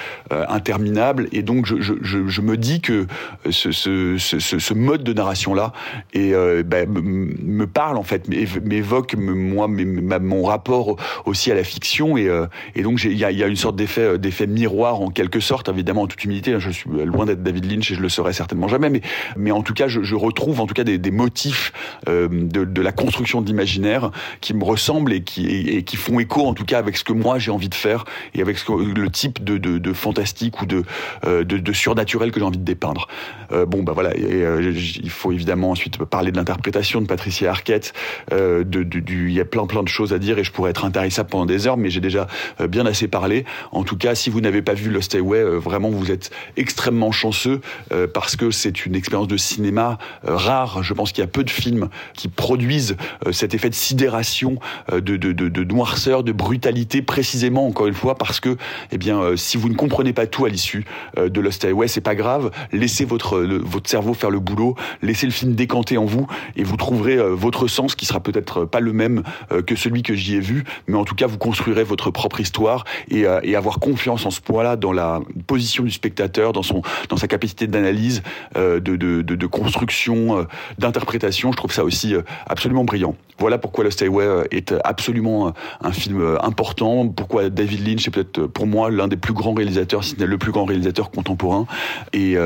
[0.50, 1.28] interminable.
[1.32, 3.08] Et donc je, je, je, me dis que
[3.50, 5.74] ce, ce, ce, ce- ce mode de narration-là
[6.16, 12.18] euh, ben, me, parle en fait, m'év- m'évoque moi mon rapport aussi à la fiction,
[12.18, 15.02] et, euh, et donc il y a, y a une sorte d'effet euh, d'effet miroir
[15.02, 16.54] en quelque sorte, évidemment en toute humilité.
[16.54, 19.02] hein, Je suis loin d'être David Lynch et je le serai certainement jamais, mais
[19.38, 21.72] mais en tout cas je, je retrouve en tout cas des, des motifs
[22.08, 24.12] euh, de, de la construction de l'imaginaire
[24.42, 27.14] qui me ressemblent et qui, et, qui font écho en tout cas avec ce que
[27.14, 30.62] moi j'ai envie de faire et avec ce que, le type de, de, de fantastique
[30.62, 30.84] ou de,
[31.26, 33.08] euh, de, surnaturel que j'ai envie de dépeindre.
[33.52, 37.50] Euh, bon bah voilà, et, euh, il faut évidemment ensuite parler de l'interprétation de Patricia
[37.50, 37.94] Arquette.
[38.32, 38.64] Euh,
[39.10, 41.46] il y a plein plein de choses à dire et je pourrais être intarissable pendant
[41.46, 42.28] des heures, mais j'ai déjà
[42.62, 43.46] euh, bien assez parlé.
[43.72, 47.12] En tout cas, si vous n'avez pas vu Lost Highway, euh, vraiment vous êtes extrêmement
[47.12, 47.62] chanceux
[47.92, 49.98] euh, parce que c'est une expérience de cinéma
[50.28, 50.84] euh, rare.
[50.84, 52.96] Je pense qu'il y a peu de films qui produisent
[53.26, 54.60] euh, cet effet de sidération,
[54.92, 58.58] euh, de, de, de, de noirceur, de brutalité, précisément encore une fois parce que,
[58.92, 60.86] eh bien, euh, si vous ne comprenez pas tout à l'issue
[61.18, 62.52] de Lost Highway, c'est pas grave.
[62.72, 66.78] Laissez votre votre cerveau faire le boulot, laissez le film décanter en vous et vous
[66.78, 69.24] trouverez votre sens qui sera peut-être pas le même
[69.66, 72.84] que celui que j'y ai vu, mais en tout cas vous construirez votre propre histoire
[73.10, 77.18] et, et avoir confiance en ce point-là dans la position du spectateur, dans son dans
[77.18, 78.24] sa capacité d'analyse,
[78.56, 80.46] de, de, de, de construction,
[80.78, 81.52] d'interprétation.
[81.52, 83.16] Je trouve ça aussi euh, absolument brillant.
[83.40, 87.08] Voilà pourquoi Lost Highway euh, est absolument euh, un film important.
[87.08, 90.28] Pourquoi David Lynch est peut-être pour moi l'un des plus grands réalisateurs, si ce n'est
[90.28, 91.66] le plus grand réalisateur contemporain.
[92.14, 92.38] Et,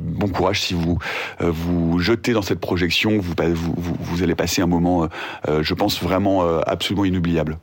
[0.00, 0.98] bon courage si vous
[1.40, 3.18] vous jetez dans cette projection.
[3.18, 3.34] Vous,
[3.76, 5.08] vous allez passer un moment,
[5.46, 7.58] je pense vraiment absolument inoubliable.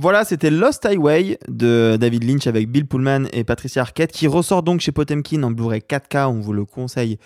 [0.00, 4.62] Voilà, c'était Lost Highway de David Lynch avec Bill Pullman et Patricia Arquette qui ressort
[4.62, 6.26] donc chez Potemkin en Blu-ray 4K.
[6.26, 7.18] On vous le conseille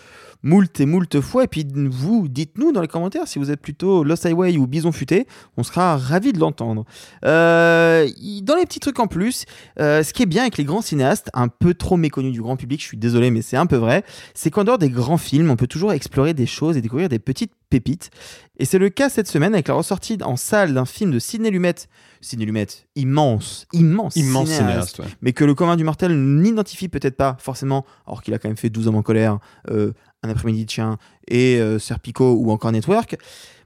[0.43, 1.45] moult et moult fois.
[1.45, 4.93] Et puis vous, dites-nous dans les commentaires si vous êtes plutôt Lost Highway ou Bison
[4.93, 5.27] Futé.
[5.57, 6.85] On sera ravis de l'entendre.
[7.25, 8.09] Euh,
[8.43, 9.45] dans les petits trucs en plus,
[9.81, 12.57] euh, ce qui est bien avec les grands cinéastes, un peu trop méconnus du grand
[12.57, 15.51] public, je suis désolé, mais c'est un peu vrai, c'est qu'en dehors des grands films,
[15.51, 18.11] on peut toujours explorer des choses et découvrir des petites pépites.
[18.59, 21.51] Et c'est le cas cette semaine avec la ressortie en salle d'un film de Sidney
[21.51, 21.75] Lumet.
[22.21, 25.07] Sidney Lumet, immense, immense, Immense cinéaste, ouais.
[25.23, 28.57] mais que le commun du mortel n'identifie peut-être pas forcément, alors qu'il a quand même
[28.57, 29.39] fait 12 hommes en colère,
[29.71, 29.93] euh,
[30.23, 33.17] Un après-midi de chien et euh, Serpico ou encore Network.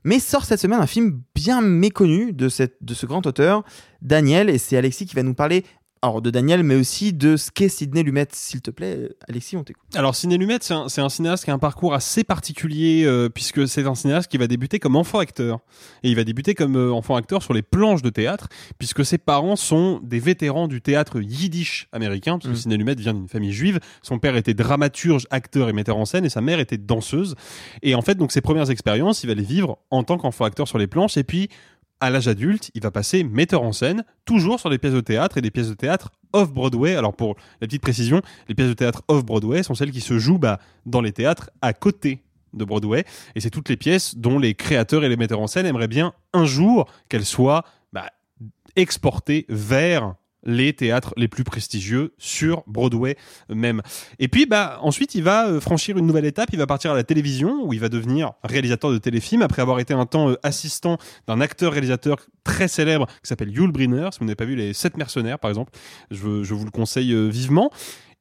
[0.05, 3.65] Mais sort cette semaine un film bien méconnu de, cette, de ce grand auteur,
[4.03, 5.65] Daniel, et c'est Alexis qui va nous parler
[6.03, 8.27] alors de Daniel, mais aussi de ce qu'est Sidney Lumet.
[8.33, 9.85] S'il te plaît, Alexis, on t'écoute.
[9.95, 13.87] Alors, Sidney Lumet, c'est un, cinéaste qui a un parcours assez particulier, euh, puisque c'est
[13.87, 15.61] un cinéaste qui va débuter comme enfant acteur.
[16.03, 19.19] Et il va débuter comme euh, enfant acteur sur les planches de théâtre, puisque ses
[19.19, 22.61] parents sont des vétérans du théâtre yiddish américain, parce que Mm.
[22.61, 23.81] Sidney Lumet vient d'une famille juive.
[24.03, 27.35] Son père était dramaturge, acteur et metteur en scène, et sa mère était danseuse.
[27.83, 30.69] Et en fait, donc, ses premières expériences, il va les vivre en tant qu'enfant acteur
[30.69, 31.49] sur les planches, et puis
[32.01, 35.39] à l'âge adulte, il va passer metteur en scène, toujours sur des pièces de théâtre
[35.39, 36.95] et des pièces de théâtre off-Broadway.
[36.95, 40.39] Alors pour la petite précision, les pièces de théâtre off-Broadway sont celles qui se jouent
[40.39, 42.23] bah, dans les théâtres à côté
[42.53, 43.05] de Broadway.
[43.35, 46.13] Et c'est toutes les pièces dont les créateurs et les metteurs en scène aimeraient bien
[46.33, 48.11] un jour qu'elles soient bah,
[48.77, 50.15] exportées vers
[50.47, 53.17] les théâtres les plus prestigieux sur Broadway
[53.51, 53.83] même.
[54.19, 56.95] Et puis bah ensuite il va euh, franchir une nouvelle étape, il va partir à
[56.95, 60.37] la télévision où il va devenir réalisateur de téléfilms après avoir été un temps euh,
[60.43, 64.09] assistant d'un acteur réalisateur très célèbre qui s'appelle Yul Brynner.
[64.13, 65.73] Si vous n'avez pas vu les Sept mercenaires par exemple,
[66.11, 67.71] je, je vous le conseille euh, vivement.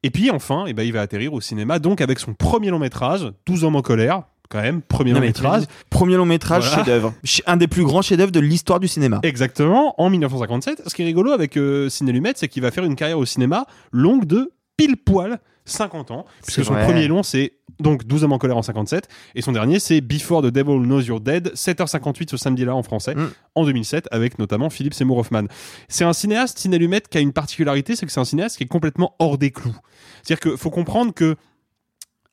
[0.03, 2.79] Et puis enfin, eh ben, il va atterrir au cinéma donc avec son premier long
[2.79, 5.63] métrage, 12 hommes en colère, quand même, premier Non, long métrage.
[5.89, 6.77] Premier long métrage, Voilà.
[6.77, 7.13] chef-d'œuvre.
[7.23, 9.19] Ch- Un des plus grands chefs-d'œuvre de l'histoire du cinéma.
[9.23, 10.83] Exactement, en 1957.
[10.87, 13.25] Ce qui est rigolo avec euh, Ciné Lumet, c'est qu'il va faire une carrière au
[13.25, 16.83] cinéma longue de pile poil 50 ans, puisque son vrai.
[16.85, 20.43] premier long c'est donc 12 hommes en colère en 57, et son dernier c'est Before
[20.43, 23.29] the Devil Knows You're Dead, 7h58 ce samedi-là en français, Mm.
[23.55, 25.45] en 2007, avec notamment Philippe Seymour Hoffman.
[25.89, 28.63] C'est un cinéaste, Ciné Lumet, qui a une particularité, c'est que c'est un cinéaste qui
[28.63, 29.75] est complètement hors des clous.
[30.21, 31.35] C'est-à-dire qu'il faut comprendre que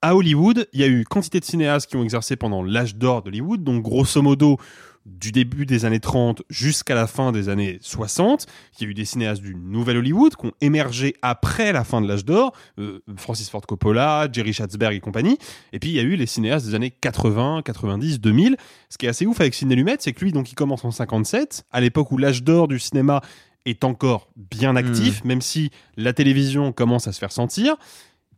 [0.03, 3.23] à Hollywood, il y a eu quantité de cinéastes qui ont exercé pendant l'âge d'or
[3.23, 4.59] d'Hollywood, donc grosso modo
[5.07, 8.47] du début des années 30 jusqu'à la fin des années 60.
[8.79, 12.01] Il y a eu des cinéastes du Nouvel Hollywood qui ont émergé après la fin
[12.01, 15.39] de l'âge d'or, euh, Francis Ford Coppola, Jerry Schatzberg et compagnie.
[15.73, 18.57] Et puis il y a eu les cinéastes des années 80, 90, 2000.
[18.89, 20.91] Ce qui est assez ouf avec Sidney Lumet, c'est que lui, donc, il commence en
[20.91, 23.23] 57, à l'époque où l'âge d'or du cinéma
[23.65, 27.77] est encore bien actif, même si la télévision commence à se faire sentir.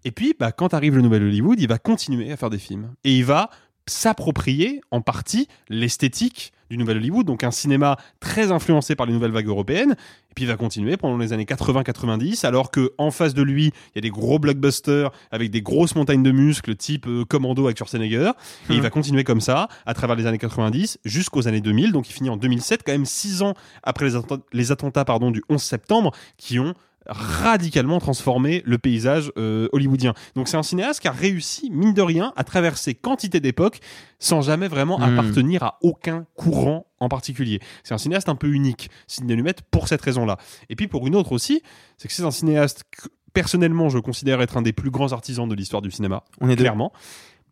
[0.05, 2.93] Et puis, bah, quand arrive le Nouvel Hollywood, il va continuer à faire des films.
[3.05, 3.51] Et il va
[3.87, 9.31] s'approprier en partie l'esthétique du Nouvel Hollywood, donc un cinéma très influencé par les nouvelles
[9.31, 9.93] vagues européennes.
[10.31, 13.67] Et puis il va continuer pendant les années 80-90, alors que en face de lui,
[13.67, 17.67] il y a des gros blockbusters avec des grosses montagnes de muscles, type euh, Commando
[17.67, 18.33] avec Schwarzenegger.
[18.71, 21.93] Et il va continuer comme ça à travers les années 90 jusqu'aux années 2000.
[21.93, 25.31] Donc il finit en 2007, quand même six ans après les attentats, les attentats pardon,
[25.31, 26.75] du 11 septembre, qui ont
[27.07, 30.15] radicalement transformé le paysage euh, hollywoodien.
[30.37, 33.81] Donc c'est un cinéaste qui a réussi, mine de rien, à traverser quantité d'époques
[34.19, 35.03] sans jamais vraiment Mm.
[35.19, 37.61] appartenir à aucun courant en particulier.
[37.83, 40.39] C'est un cinéaste un peu unique, Sidney Lumet, pour cette raison-là.
[40.71, 41.63] Et puis pour une autre aussi,
[41.99, 45.49] c'est que c'est un cinéaste que personnellement je considère être un des plus grands artisans
[45.49, 46.63] de l'histoire du cinéma, On est deux.
[46.63, 46.93] clairement.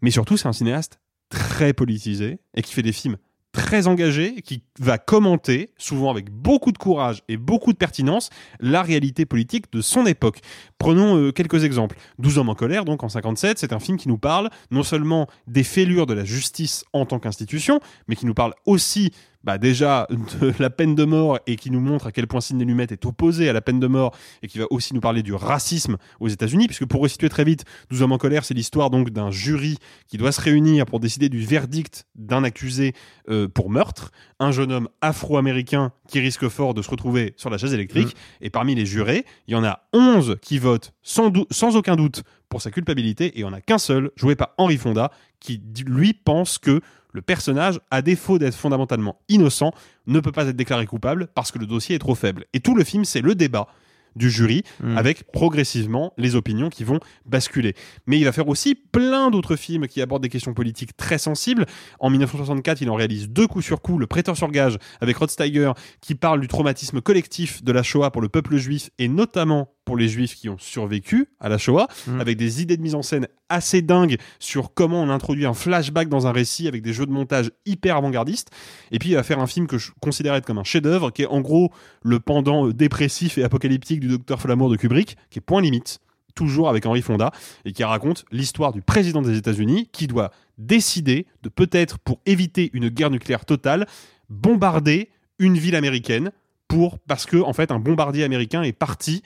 [0.00, 0.98] Mais surtout c'est un cinéaste
[1.28, 3.16] très politisé et qui fait des films
[3.52, 8.30] très engagé, qui va commenter, souvent avec beaucoup de courage et beaucoup de pertinence,
[8.60, 10.40] la réalité politique de son époque.
[10.78, 11.96] Prenons euh, quelques exemples.
[12.18, 15.28] 12 hommes en colère, donc en 57, c'est un film qui nous parle non seulement
[15.46, 19.12] des fêlures de la justice en tant qu'institution, mais qui nous parle aussi
[19.44, 20.06] bah déjà
[20.40, 23.04] de la peine de mort et qui nous montre à quel point Sidney Lumet est
[23.06, 26.28] opposé à la peine de mort et qui va aussi nous parler du racisme aux
[26.28, 29.78] États-Unis, puisque pour resituer très vite, 12 hommes en colère, c'est l'histoire donc d'un jury
[30.08, 32.94] qui doit se réunir pour décider du verdict d'un accusé
[33.28, 37.58] euh, pour meurtre, un jeune homme afro-américain qui risque fort de se retrouver sur la
[37.58, 41.76] chaise électrique, et parmi les jurés, il y en a 11 qui votent sans, sans
[41.76, 44.76] aucun doute pour sa culpabilité, et il n'y en a qu'un seul, joué par Henry
[44.76, 45.10] Fonda,
[45.42, 46.80] qui lui pense que
[47.12, 49.72] le personnage, à défaut d'être fondamentalement innocent,
[50.06, 52.46] ne peut pas être déclaré coupable parce que le dossier est trop faible.
[52.54, 53.68] Et tout le film, c'est le débat
[54.14, 54.98] du jury Mm.
[54.98, 57.74] avec progressivement les opinions qui vont basculer.
[58.06, 61.64] Mais il va faire aussi plein d'autres films qui abordent des questions politiques très sensibles.
[61.98, 65.30] En 1964, il en réalise deux coups sur coup, Le Prêteur sur gage avec Rod
[65.30, 69.68] Steiger qui parle du traumatisme collectif de la Shoah pour le peuple juif et notamment
[69.84, 72.20] pour les juifs qui ont survécu à la Shoah, Mm.
[72.20, 76.08] avec des idées de mise en scène assez dingues sur comment on introduit un flashback
[76.08, 78.50] dans un récit avec des jeux de montage hyper avant-gardistes.
[78.92, 81.22] Et puis il va faire un film que je considère être comme un chef-d'œuvre, qui
[81.22, 81.72] est en gros
[82.02, 85.98] le pendant euh, dépressif et apocalyptique du Docteur Flamour de Kubrick, qui est point limite,
[86.34, 87.30] toujours avec Henry Fonda,
[87.64, 92.70] et qui raconte l'histoire du président des États-Unis qui doit décider de peut-être, pour éviter
[92.72, 93.86] une guerre nucléaire totale,
[94.30, 96.30] bombarder une ville américaine
[96.68, 99.22] pour parce que en fait un bombardier américain est parti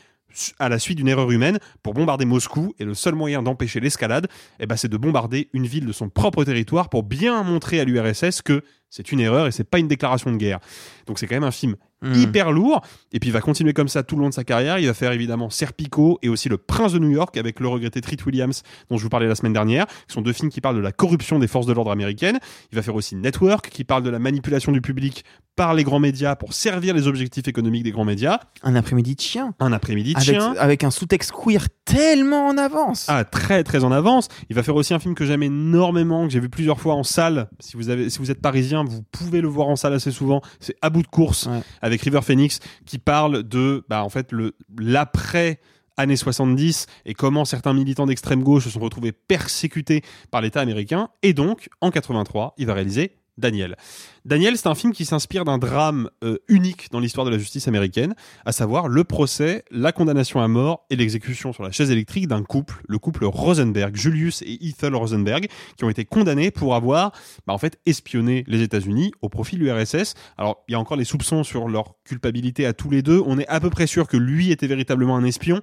[0.58, 4.28] à la suite d'une erreur humaine pour bombarder Moscou et le seul moyen d'empêcher l'escalade
[4.60, 7.84] eh ben, c'est de bombarder une ville de son propre territoire pour bien montrer à
[7.84, 10.60] l'URSS que c'est une erreur et c'est pas une déclaration de guerre.
[11.06, 12.14] Donc c'est quand même un film Mm.
[12.14, 12.82] hyper lourd
[13.12, 14.92] et puis il va continuer comme ça tout le long de sa carrière, il va
[14.92, 18.62] faire évidemment Serpico et aussi Le Prince de New York avec le regretté Treat Williams
[18.90, 20.92] dont je vous parlais la semaine dernière, qui sont deux films qui parlent de la
[20.92, 22.38] corruption des forces de l'ordre américaines.
[22.70, 25.24] Il va faire aussi Network qui parle de la manipulation du public
[25.56, 28.40] par les grands médias pour servir les objectifs économiques des grands médias.
[28.62, 29.54] Un après-midi de chien.
[29.58, 30.54] Un après-midi de Avec, chien.
[30.58, 33.06] avec un sous-texte queer tellement en avance.
[33.08, 34.28] Ah, très très en avance.
[34.50, 37.02] Il va faire aussi un film que j'aime énormément, que j'ai vu plusieurs fois en
[37.04, 37.48] salle.
[37.60, 40.42] Si vous, avez, si vous êtes parisien, vous pouvez le voir en salle assez souvent.
[40.60, 41.62] C'est À bout de course Ouais.
[41.86, 45.60] Avec River Phoenix qui parle de, bah, en fait, le l'après
[45.96, 51.08] années 70 et comment certains militants d'extrême gauche se sont retrouvés persécutés par l'État américain.
[51.22, 53.76] Et donc, en 83, il va réaliser Daniel.
[54.24, 57.68] Daniel, c'est un film qui s'inspire d'un drame euh, unique dans l'histoire de la justice
[57.68, 58.14] américaine,
[58.44, 62.42] à savoir le procès, la condamnation à mort et l'exécution sur la chaise électrique d'un
[62.42, 67.12] couple, le couple Rosenberg, Julius et Ethel Rosenberg, qui ont été condamnés pour avoir
[67.46, 70.14] bah, en fait espionné les États-Unis au profit de l'URSS.
[70.38, 73.22] Alors, il y a encore des soupçons sur leur culpabilité à tous les deux.
[73.26, 75.60] On est à peu près sûr que lui était véritablement un espion.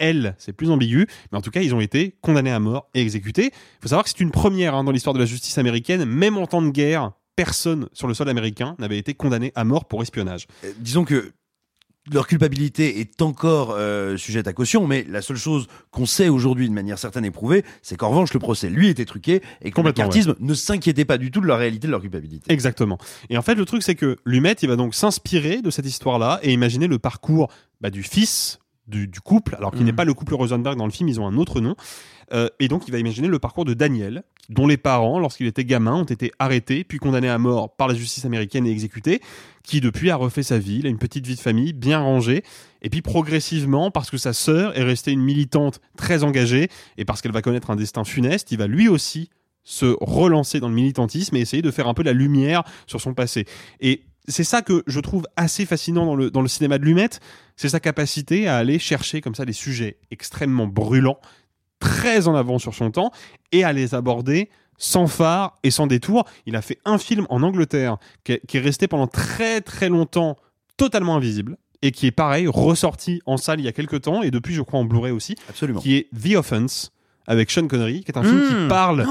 [0.00, 3.00] Elle, c'est plus ambigu, mais en tout cas, ils ont été condamnés à mort et
[3.00, 3.52] exécutés.
[3.52, 6.36] Il faut savoir que c'est une première hein, dans l'histoire de la justice américaine, même
[6.36, 10.02] en temps de guerre, personne sur le sol américain n'avait été condamné à mort pour
[10.02, 10.46] espionnage.
[10.64, 11.32] Euh, disons que
[12.12, 16.68] leur culpabilité est encore euh, sujette à caution, mais la seule chose qu'on sait aujourd'hui
[16.68, 19.80] de manière certaine et prouvée, c'est qu'en revanche, le procès, lui, était truqué et que
[19.80, 22.52] le ne s'inquiétait pas du tout de la réalité de leur culpabilité.
[22.52, 22.98] Exactement.
[23.28, 26.40] Et en fait, le truc, c'est que Lumet, il va donc s'inspirer de cette histoire-là
[26.42, 28.59] et imaginer le parcours bah, du fils
[28.90, 31.26] du, du couple, alors qu'il n'est pas le couple Rosenberg dans le film, ils ont
[31.26, 31.76] un autre nom.
[32.32, 35.64] Euh, et donc, il va imaginer le parcours de Daniel, dont les parents, lorsqu'il était
[35.64, 39.20] gamin, ont été arrêtés, puis condamnés à mort par la justice américaine et exécutés,
[39.62, 42.42] qui depuis a refait sa vie, il a une petite vie de famille bien rangée,
[42.82, 46.68] et puis progressivement, parce que sa sœur est restée une militante très engagée,
[46.98, 49.30] et parce qu'elle va connaître un destin funeste, il va lui aussi
[49.62, 53.14] se relancer dans le militantisme et essayer de faire un peu la lumière sur son
[53.14, 53.44] passé.
[53.80, 57.10] Et c'est ça que je trouve assez fascinant dans le, dans le cinéma de Lumet,
[57.56, 61.18] c'est sa capacité à aller chercher comme ça des sujets extrêmement brûlants,
[61.78, 63.10] très en avant sur son temps,
[63.52, 66.24] et à les aborder sans phare et sans détour.
[66.46, 69.88] Il a fait un film en Angleterre qui est, qui est resté pendant très très
[69.88, 70.36] longtemps
[70.76, 74.30] totalement invisible et qui est pareil ressorti en salle il y a quelques temps et
[74.30, 75.80] depuis je crois en Blu-ray aussi Absolument.
[75.80, 76.92] qui est The Offense
[77.30, 79.06] avec Sean Connery qui est un film qui parle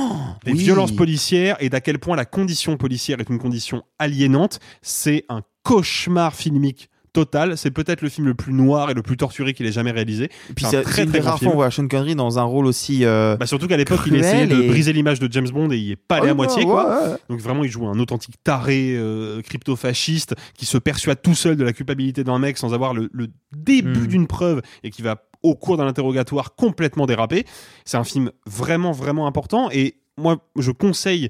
[0.46, 0.58] des oui.
[0.60, 5.42] violences policières et d'à quel point la condition policière est une condition aliénante c'est un
[5.64, 9.66] cauchemar filmique total c'est peut-être le film le plus noir et le plus torturé qu'il
[9.66, 11.50] ait jamais réalisé Et puis c'est très, très des grand rares film.
[11.52, 13.04] fois où on voit Sean Connery dans un rôle aussi.
[13.04, 15.84] euh, bah surtout qu'à l'époque il essayé de briser l'image de James Bond et il
[15.86, 17.18] y est pas allé à moitié ouais, quoi ouais, ouais.
[17.30, 21.64] donc vraiment, il joue un authentique taré euh, crypto-fasciste qui se persuade tout seul de
[21.64, 24.08] la culpabilité d'un mec sans avoir le, le début Mm.
[24.08, 27.46] d'une preuve et qui va au cours d'un interrogatoire complètement déraper.
[27.86, 31.30] C'est un film vraiment vraiment important et moi je conseille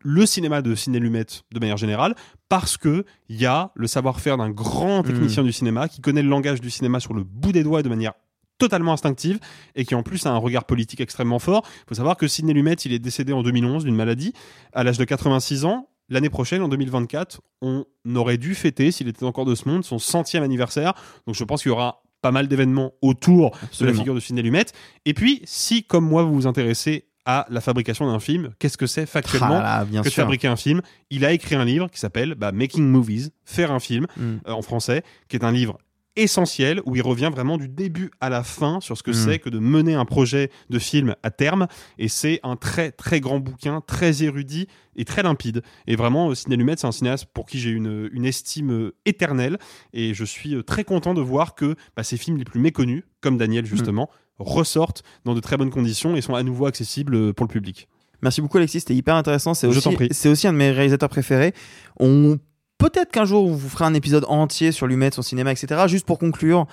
[0.00, 2.14] le cinéma de Ciné Lumet de manière générale
[2.48, 6.28] parce que il y a le savoir-faire d'un grand technicien du cinéma qui connaît le
[6.28, 8.12] langage du cinéma sur le bout des doigts et de manière
[8.58, 9.40] totalement instinctive
[9.74, 11.62] et qui en plus a un regard politique extrêmement fort.
[11.66, 14.32] Il faut savoir que Sidney Lumet, il est décédé en 2011 d'une maladie
[14.72, 15.88] à l'âge de 86 ans.
[16.08, 17.84] L'année prochaine, en 2024, on
[18.14, 20.94] aurait dû fêter, s'il était encore de ce monde, son centième anniversaire.
[21.26, 23.50] Donc je pense qu'il y aura pas mal d'événements autour
[23.80, 24.64] de la figure de Sidney Lumet.
[25.04, 28.86] Et puis, si comme moi vous vous intéressez à la fabrication d'un film, qu'est-ce que
[28.88, 30.22] c'est factuellement Ah bien que sûr.
[30.22, 30.80] fabriquer un film?
[31.10, 34.22] Il a écrit un livre qui s'appelle bah, Making Movies, faire un film Mm.
[34.48, 35.78] euh, en français, qui est un livre
[36.16, 39.14] essentiel où il revient vraiment du début à la fin sur ce que Mm.
[39.14, 41.66] c'est que de mener un projet de film à terme
[41.98, 46.34] et c'est un très très grand bouquin très érudit et très limpide et vraiment euh,
[46.34, 49.58] Sidney Lumet c'est un cinéaste pour qui j'ai une, une estime euh, éternelle
[49.92, 53.04] et je suis euh, très content de voir que bah, ces films les plus méconnus
[53.20, 57.46] comme Daniel justement ressortent dans de très bonnes conditions et sont à nouveau accessibles pour
[57.46, 57.88] le public
[58.22, 59.52] Merci beaucoup Alexis, c'était hyper intéressant.
[59.52, 61.54] C'est aussi, aussi un de mes réalisateurs préférés.
[61.98, 62.38] On
[62.82, 65.82] peut-être qu'un jour on vous fera un épisode entier sur Lumet, son cinéma, etc.
[65.86, 66.66] Juste pour conclure.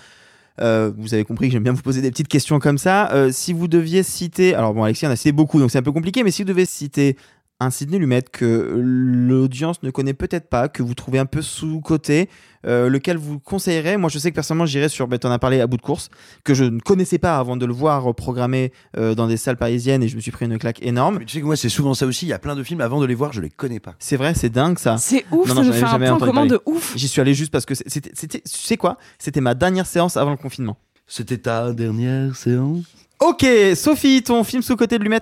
[0.62, 3.12] euh, vous avez compris que j'aime bien vous poser des petites questions comme ça.
[3.14, 5.84] Euh, si vous deviez citer, alors bon, Alexis en a cité beaucoup, donc c'est un
[5.84, 7.16] peu compliqué, mais si vous devez citer
[7.60, 12.30] un Sidney Lumet que l'audience ne connaît peut-être pas, que vous trouvez un peu sous-côté,
[12.66, 13.98] euh, lequel vous conseillerez?
[13.98, 16.10] Moi, je sais que personnellement, j'irais sur, ben, t'en as parlé à bout de course,
[16.44, 20.04] que je ne connaissais pas avant de le voir programmé euh, dans des salles parisiennes
[20.04, 21.18] et je me suis pris une claque énorme.
[21.20, 22.26] Mais tu sais que moi, c'est souvent ça aussi.
[22.26, 23.96] Il y a plein de films, avant de les voir, je les connais pas.
[24.00, 24.98] C'est vrai, c'est dingue ça.
[24.98, 26.94] C'est ouf, Non, ça non, nous j'en fait un jamais point commun de ouf.
[26.96, 28.98] J'y suis allé juste parce que c'était, tu sais quoi?
[29.18, 30.78] C'était ma dernière séance avant le confinement.
[31.08, 32.86] C'était ta dernière séance?
[33.20, 33.46] Ok,
[33.76, 35.20] Sophie, ton film sous-côté de Lumet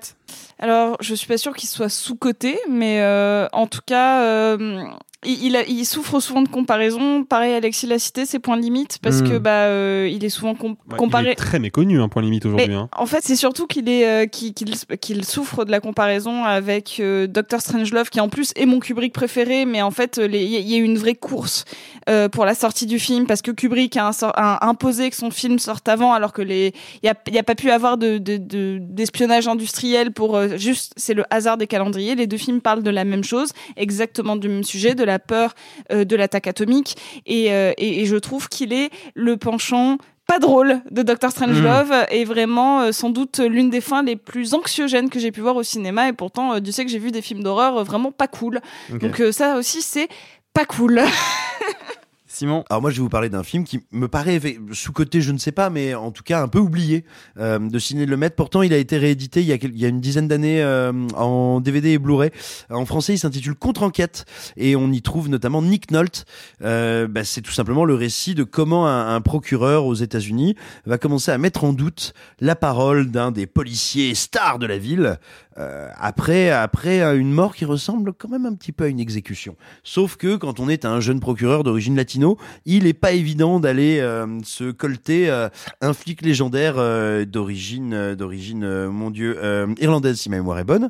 [0.59, 4.85] Alors, je suis pas sûre qu'il soit sous-coté, mais euh, en tout cas, euh,
[5.26, 7.24] il, il a- il souffre souvent de comparaison.
[7.24, 9.30] Pareil, Alexis l'a cité, ses points limites, parce Mm.
[9.30, 11.26] que bah, euh, il est souvent com- Ouais, comparé.
[11.26, 12.88] il est très méconnu un point limite aujourd'hui hein.
[12.95, 17.61] En fait, c'est surtout qu'il est euh, qu'il souffre de la comparaison avec euh, Doctor
[17.61, 20.84] Strangelove, qui en plus est mon Kubrick préféré, mais en fait, il y, a- eu
[20.84, 21.65] une vraie course
[22.09, 25.15] euh, pour la sortie du film parce que Kubrick a, un sor- a imposé que
[25.15, 28.38] son film sorte avant, alors que les il y a, pas pu avoir de de-
[28.38, 32.15] de- d'espionnage industriel pour euh, juste c'est le hasard des calendriers.
[32.15, 35.55] Les deux films parlent de la même chose, exactement du même sujet, de la peur
[35.91, 36.95] euh, de l'attaque atomique,
[37.26, 39.97] et, euh, et, et je trouve qu'il est le penchant
[40.28, 44.53] pas drôle de Doctor Strangelove est vraiment euh, sans doute l'une des fins les plus
[44.53, 47.12] anxiogènes que j'ai pu voir au cinéma et pourtant euh, Dieu sait que j'ai vu
[47.12, 48.60] des films d'horreur euh, vraiment pas cool.
[48.91, 50.10] Donc ça aussi c'est
[50.53, 51.01] pas cool.
[52.38, 54.39] Simon Alors moi je vais vous parler d'un film qui me paraît
[54.71, 57.03] sous-coté, je ne sais pas, mais en tout cas un peu oublié
[57.39, 58.35] euh, de Ciné Lemaitre.
[58.35, 61.97] Pourtant il a été réédité il y a, une dizaine d'années euh, en DVD et
[61.97, 62.29] Blu-ray.
[62.69, 64.25] En français il s'intitule Contre-enquête
[64.55, 66.25] et on y trouve notamment Nick Nolte.
[66.61, 71.31] Euh, bah, c'est tout simplement le récit de comment un procureur aux États-Unis va commencer
[71.31, 75.17] à mettre en doute la parole d'un des policiers stars de la ville.
[75.60, 78.99] Euh, après, après euh, une mort qui ressemble quand même un petit peu à une
[78.99, 79.55] exécution.
[79.84, 83.99] Sauf que quand on est un jeune procureur d'origine latino, il est pas évident d'aller
[83.99, 85.49] euh, se colter euh,
[85.82, 89.38] un flic légendaire euh, d'origine, euh, d'origine, mon Dieu,
[89.80, 90.89] irlandaise si ma mémoire est bonne.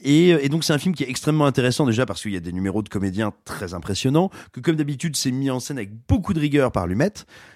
[0.00, 2.40] Et, et donc c'est un film qui est extrêmement intéressant déjà parce qu'il y a
[2.40, 6.34] des numéros de comédiens très impressionnants, que comme d'habitude c'est mis en scène avec beaucoup
[6.34, 7.12] de rigueur par Lumet,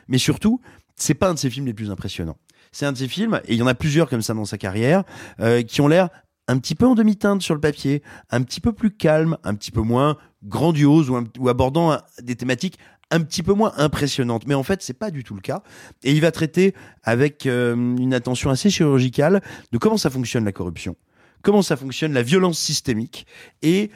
[0.09, 0.61] mais surtout
[0.97, 2.37] c'est pas un de ses films les plus impressionnants.
[2.73, 4.57] C'est un de ses films, et il y en a plusieurs comme ça dans sa
[4.57, 5.05] carrière,
[5.41, 6.09] euh, qui ont l'air
[6.49, 9.71] un petit peu en demi-teinte sur le papier, un petit peu plus calme, un petit
[9.71, 12.79] peu moins grandiose ou, abordant un- des thématiques
[13.11, 14.47] un petit peu moins impressionnantes.
[14.47, 15.63] Mais en fait, c'est pas du tout le cas.
[16.03, 20.53] Et il va traiter avec euh, une attention assez chirurgicale de comment ça fonctionne la
[20.53, 20.97] corruption,
[21.43, 23.27] comment ça fonctionne la violence systémique
[23.61, 23.91] et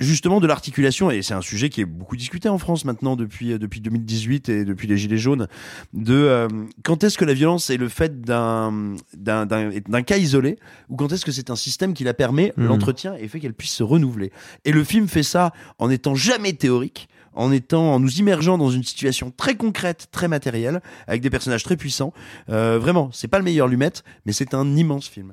[0.00, 3.56] justement de l'articulation et c'est un sujet qui est beaucoup discuté en France maintenant depuis
[3.58, 5.46] depuis 2018 et depuis les gilets jaunes
[5.92, 6.48] de euh,
[6.82, 10.96] quand est-ce que la violence est le fait d'un d'un d'un d'un cas isolé ou
[10.96, 12.66] quand est-ce que c'est un système qui la permet Mhm.
[12.66, 14.32] l'entretien et fait qu'elle puisse se renouveler?
[14.64, 18.70] Et le film fait ça en étant jamais théorique en étant en nous immergeant dans
[18.70, 22.12] une situation très concrète, très matérielle, avec des personnages très puissants.
[22.50, 23.92] Euh, vraiment, c'est pas le meilleur Lumet,
[24.26, 25.32] mais c'est un immense film.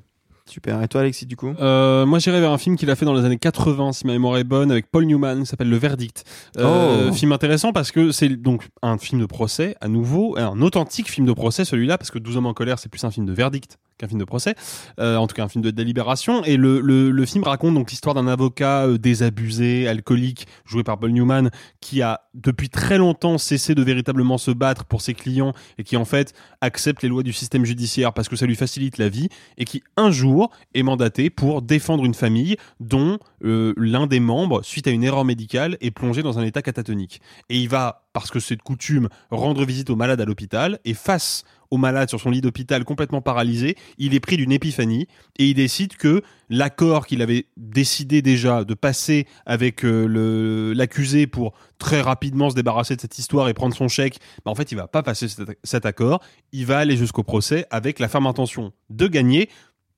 [0.50, 0.82] Super.
[0.82, 3.14] Et toi, Alexis, du coup Euh, moi, j'irais vers un film qu'il a fait dans
[3.14, 6.24] les années 80, si ma mémoire est bonne, avec Paul Newman, qui s'appelle Le Verdict.
[6.58, 7.14] Euh, Oh.
[7.14, 11.28] Film intéressant parce que c'est donc un film de procès, à nouveau, un authentique film
[11.28, 13.78] de procès, celui-là, parce que 12 hommes en colère, c'est plus un film de verdict
[14.00, 14.56] qu'un film de procès,
[15.00, 16.44] euh, en tout cas un film de délibération.
[16.46, 20.98] Et le, le, le film raconte donc l'histoire d'un avocat euh, désabusé, alcoolique, joué par
[20.98, 25.54] Paul Newman, qui a depuis très longtemps cessé de véritablement se battre pour ses clients
[25.78, 28.98] et qui en fait accepte les lois du système judiciaire parce que ça lui facilite
[28.98, 34.08] la vie et qui un jour est mandaté pour défendre une famille dont euh, l'un
[34.08, 37.22] des membres, suite à une erreur médicale, est plongé dans un état catatonique.
[37.50, 40.80] Et il va, parce que c'est de coutume, rendre visite au malade à l'hôpital.
[40.86, 45.08] Et face au malade sur son lit d'hôpital complètement paralysé, il est pris d'une épiphanie
[45.38, 51.54] et il décide que l'accord qu'il avait décidé déjà de passer avec euh, l'accusé pour
[51.78, 54.76] très rapidement se débarrasser de cette histoire et prendre son chèque, bah en fait il
[54.76, 58.74] va pas passer cet, cet accord, il va aller jusqu'au procès avec la ferme intention
[58.90, 59.50] de gagner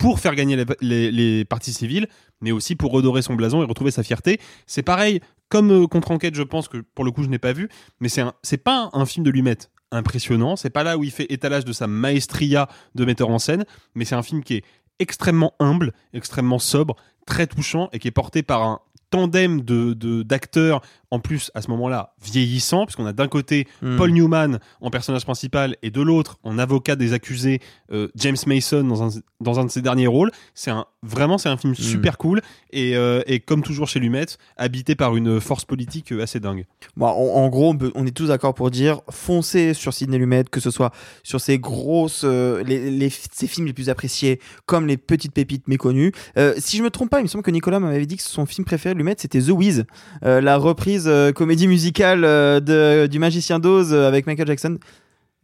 [0.01, 2.07] pour faire gagner les, parties civiles,
[2.41, 4.39] mais aussi pour redorer son blason et retrouver sa fierté.
[4.65, 7.69] C'est pareil, comme euh, contre-enquête, je pense que pour le coup je n'ai pas vu,
[7.99, 9.57] mais c'est pas un film de Lumet
[9.91, 13.63] impressionnant, c'est pas là où il fait étalage de sa maestria de metteur en scène,
[13.93, 14.63] mais c'est un film qui est
[14.97, 16.95] extrêmement humble, extrêmement sobre,
[17.27, 18.79] très touchant et qui est porté par un
[19.12, 20.82] tandem de d'acteurs
[21.12, 23.97] en plus à ce moment-là vieillissant puisqu'on a d'un côté Hmm.
[23.97, 27.59] Paul Newman en personnage principal et de l'autre en avocat des accusés
[27.91, 29.09] euh, James Mason dans un
[29.41, 32.41] dans un de ses derniers rôles c'est un vraiment c'est un film super cool
[32.72, 34.26] et euh, et comme toujours chez Lumet
[34.57, 37.12] habité par une force politique euh, assez dingue Bon, en,
[37.43, 40.91] en gros, on, est tous d'accord pour dire foncez sur Sidney Lumet, que ce soit
[41.24, 45.68] sur ses grosses, euh, les, les- ses films les plus appréciés, comme les petites pépites
[45.68, 46.12] méconnues.
[46.57, 48.66] Si je me trompe pas, il me semble que Nicolas m'avait dit que son film
[48.66, 49.85] préféré c'était The Wiz,
[50.23, 54.77] euh, la reprise euh, comédie musicale euh, du Magicien d'Oz avec Michael Jackson.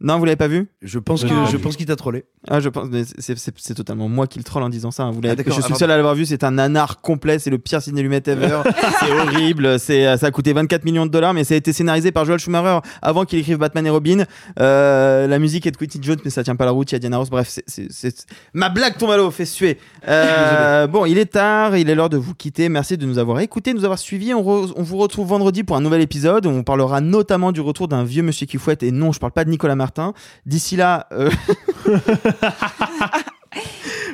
[0.00, 0.68] Non, vous l'avez pas vu?
[0.80, 2.24] Je pense que je pense qu'il t'a trollé.
[2.46, 5.02] Ah, je pense, mais c'est- totalement moi qui le troll en disant ça.
[5.02, 5.10] hein.
[5.10, 6.24] Vous l'avez- Ah, je suis Ah, le seul à l'avoir vu.
[6.24, 7.40] C'est un nanar complet.
[7.40, 8.60] C'est le pire Sidney Lumet ever.
[9.00, 9.78] c'est horrible.
[9.80, 12.24] C'est, euh, ça a coûté 24 millions de dollars, mais ça a été scénarisé par
[12.24, 14.24] Joel Schumacher avant qu'il écrive Batman et Robin.
[14.60, 16.90] Euh, la musique est de Quincy Jones, mais ça tient pas la route.
[16.92, 17.28] Il y a Diana Ross.
[17.30, 19.78] Bref, c'est, ma blague tombe à l'eau, fait suer.
[20.06, 21.76] Euh, bon, il est tard.
[21.76, 22.68] Il est l'heure de vous quitter.
[22.68, 24.32] Merci de nous avoir écoutés, de nous avoir suivis.
[24.32, 26.46] On, re- on vous retrouve vendredi pour un nouvel épisode.
[26.46, 28.82] On parlera notamment du retour d'un vieux monsieur qui fouette.
[28.82, 30.12] Et non, je parle pas de Nicolas Martin.
[30.44, 31.30] D'ici là, euh,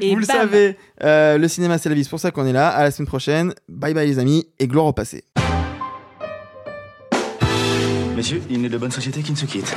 [0.01, 2.53] Et vous le savez, euh, le cinéma c'est la vie, c'est pour ça qu'on est
[2.53, 2.69] là.
[2.69, 3.55] À la semaine prochaine.
[3.69, 5.25] Bye bye les amis et gloire au passé.
[8.17, 9.75] Messieurs, il n'est de bonne société qui ne se quitte.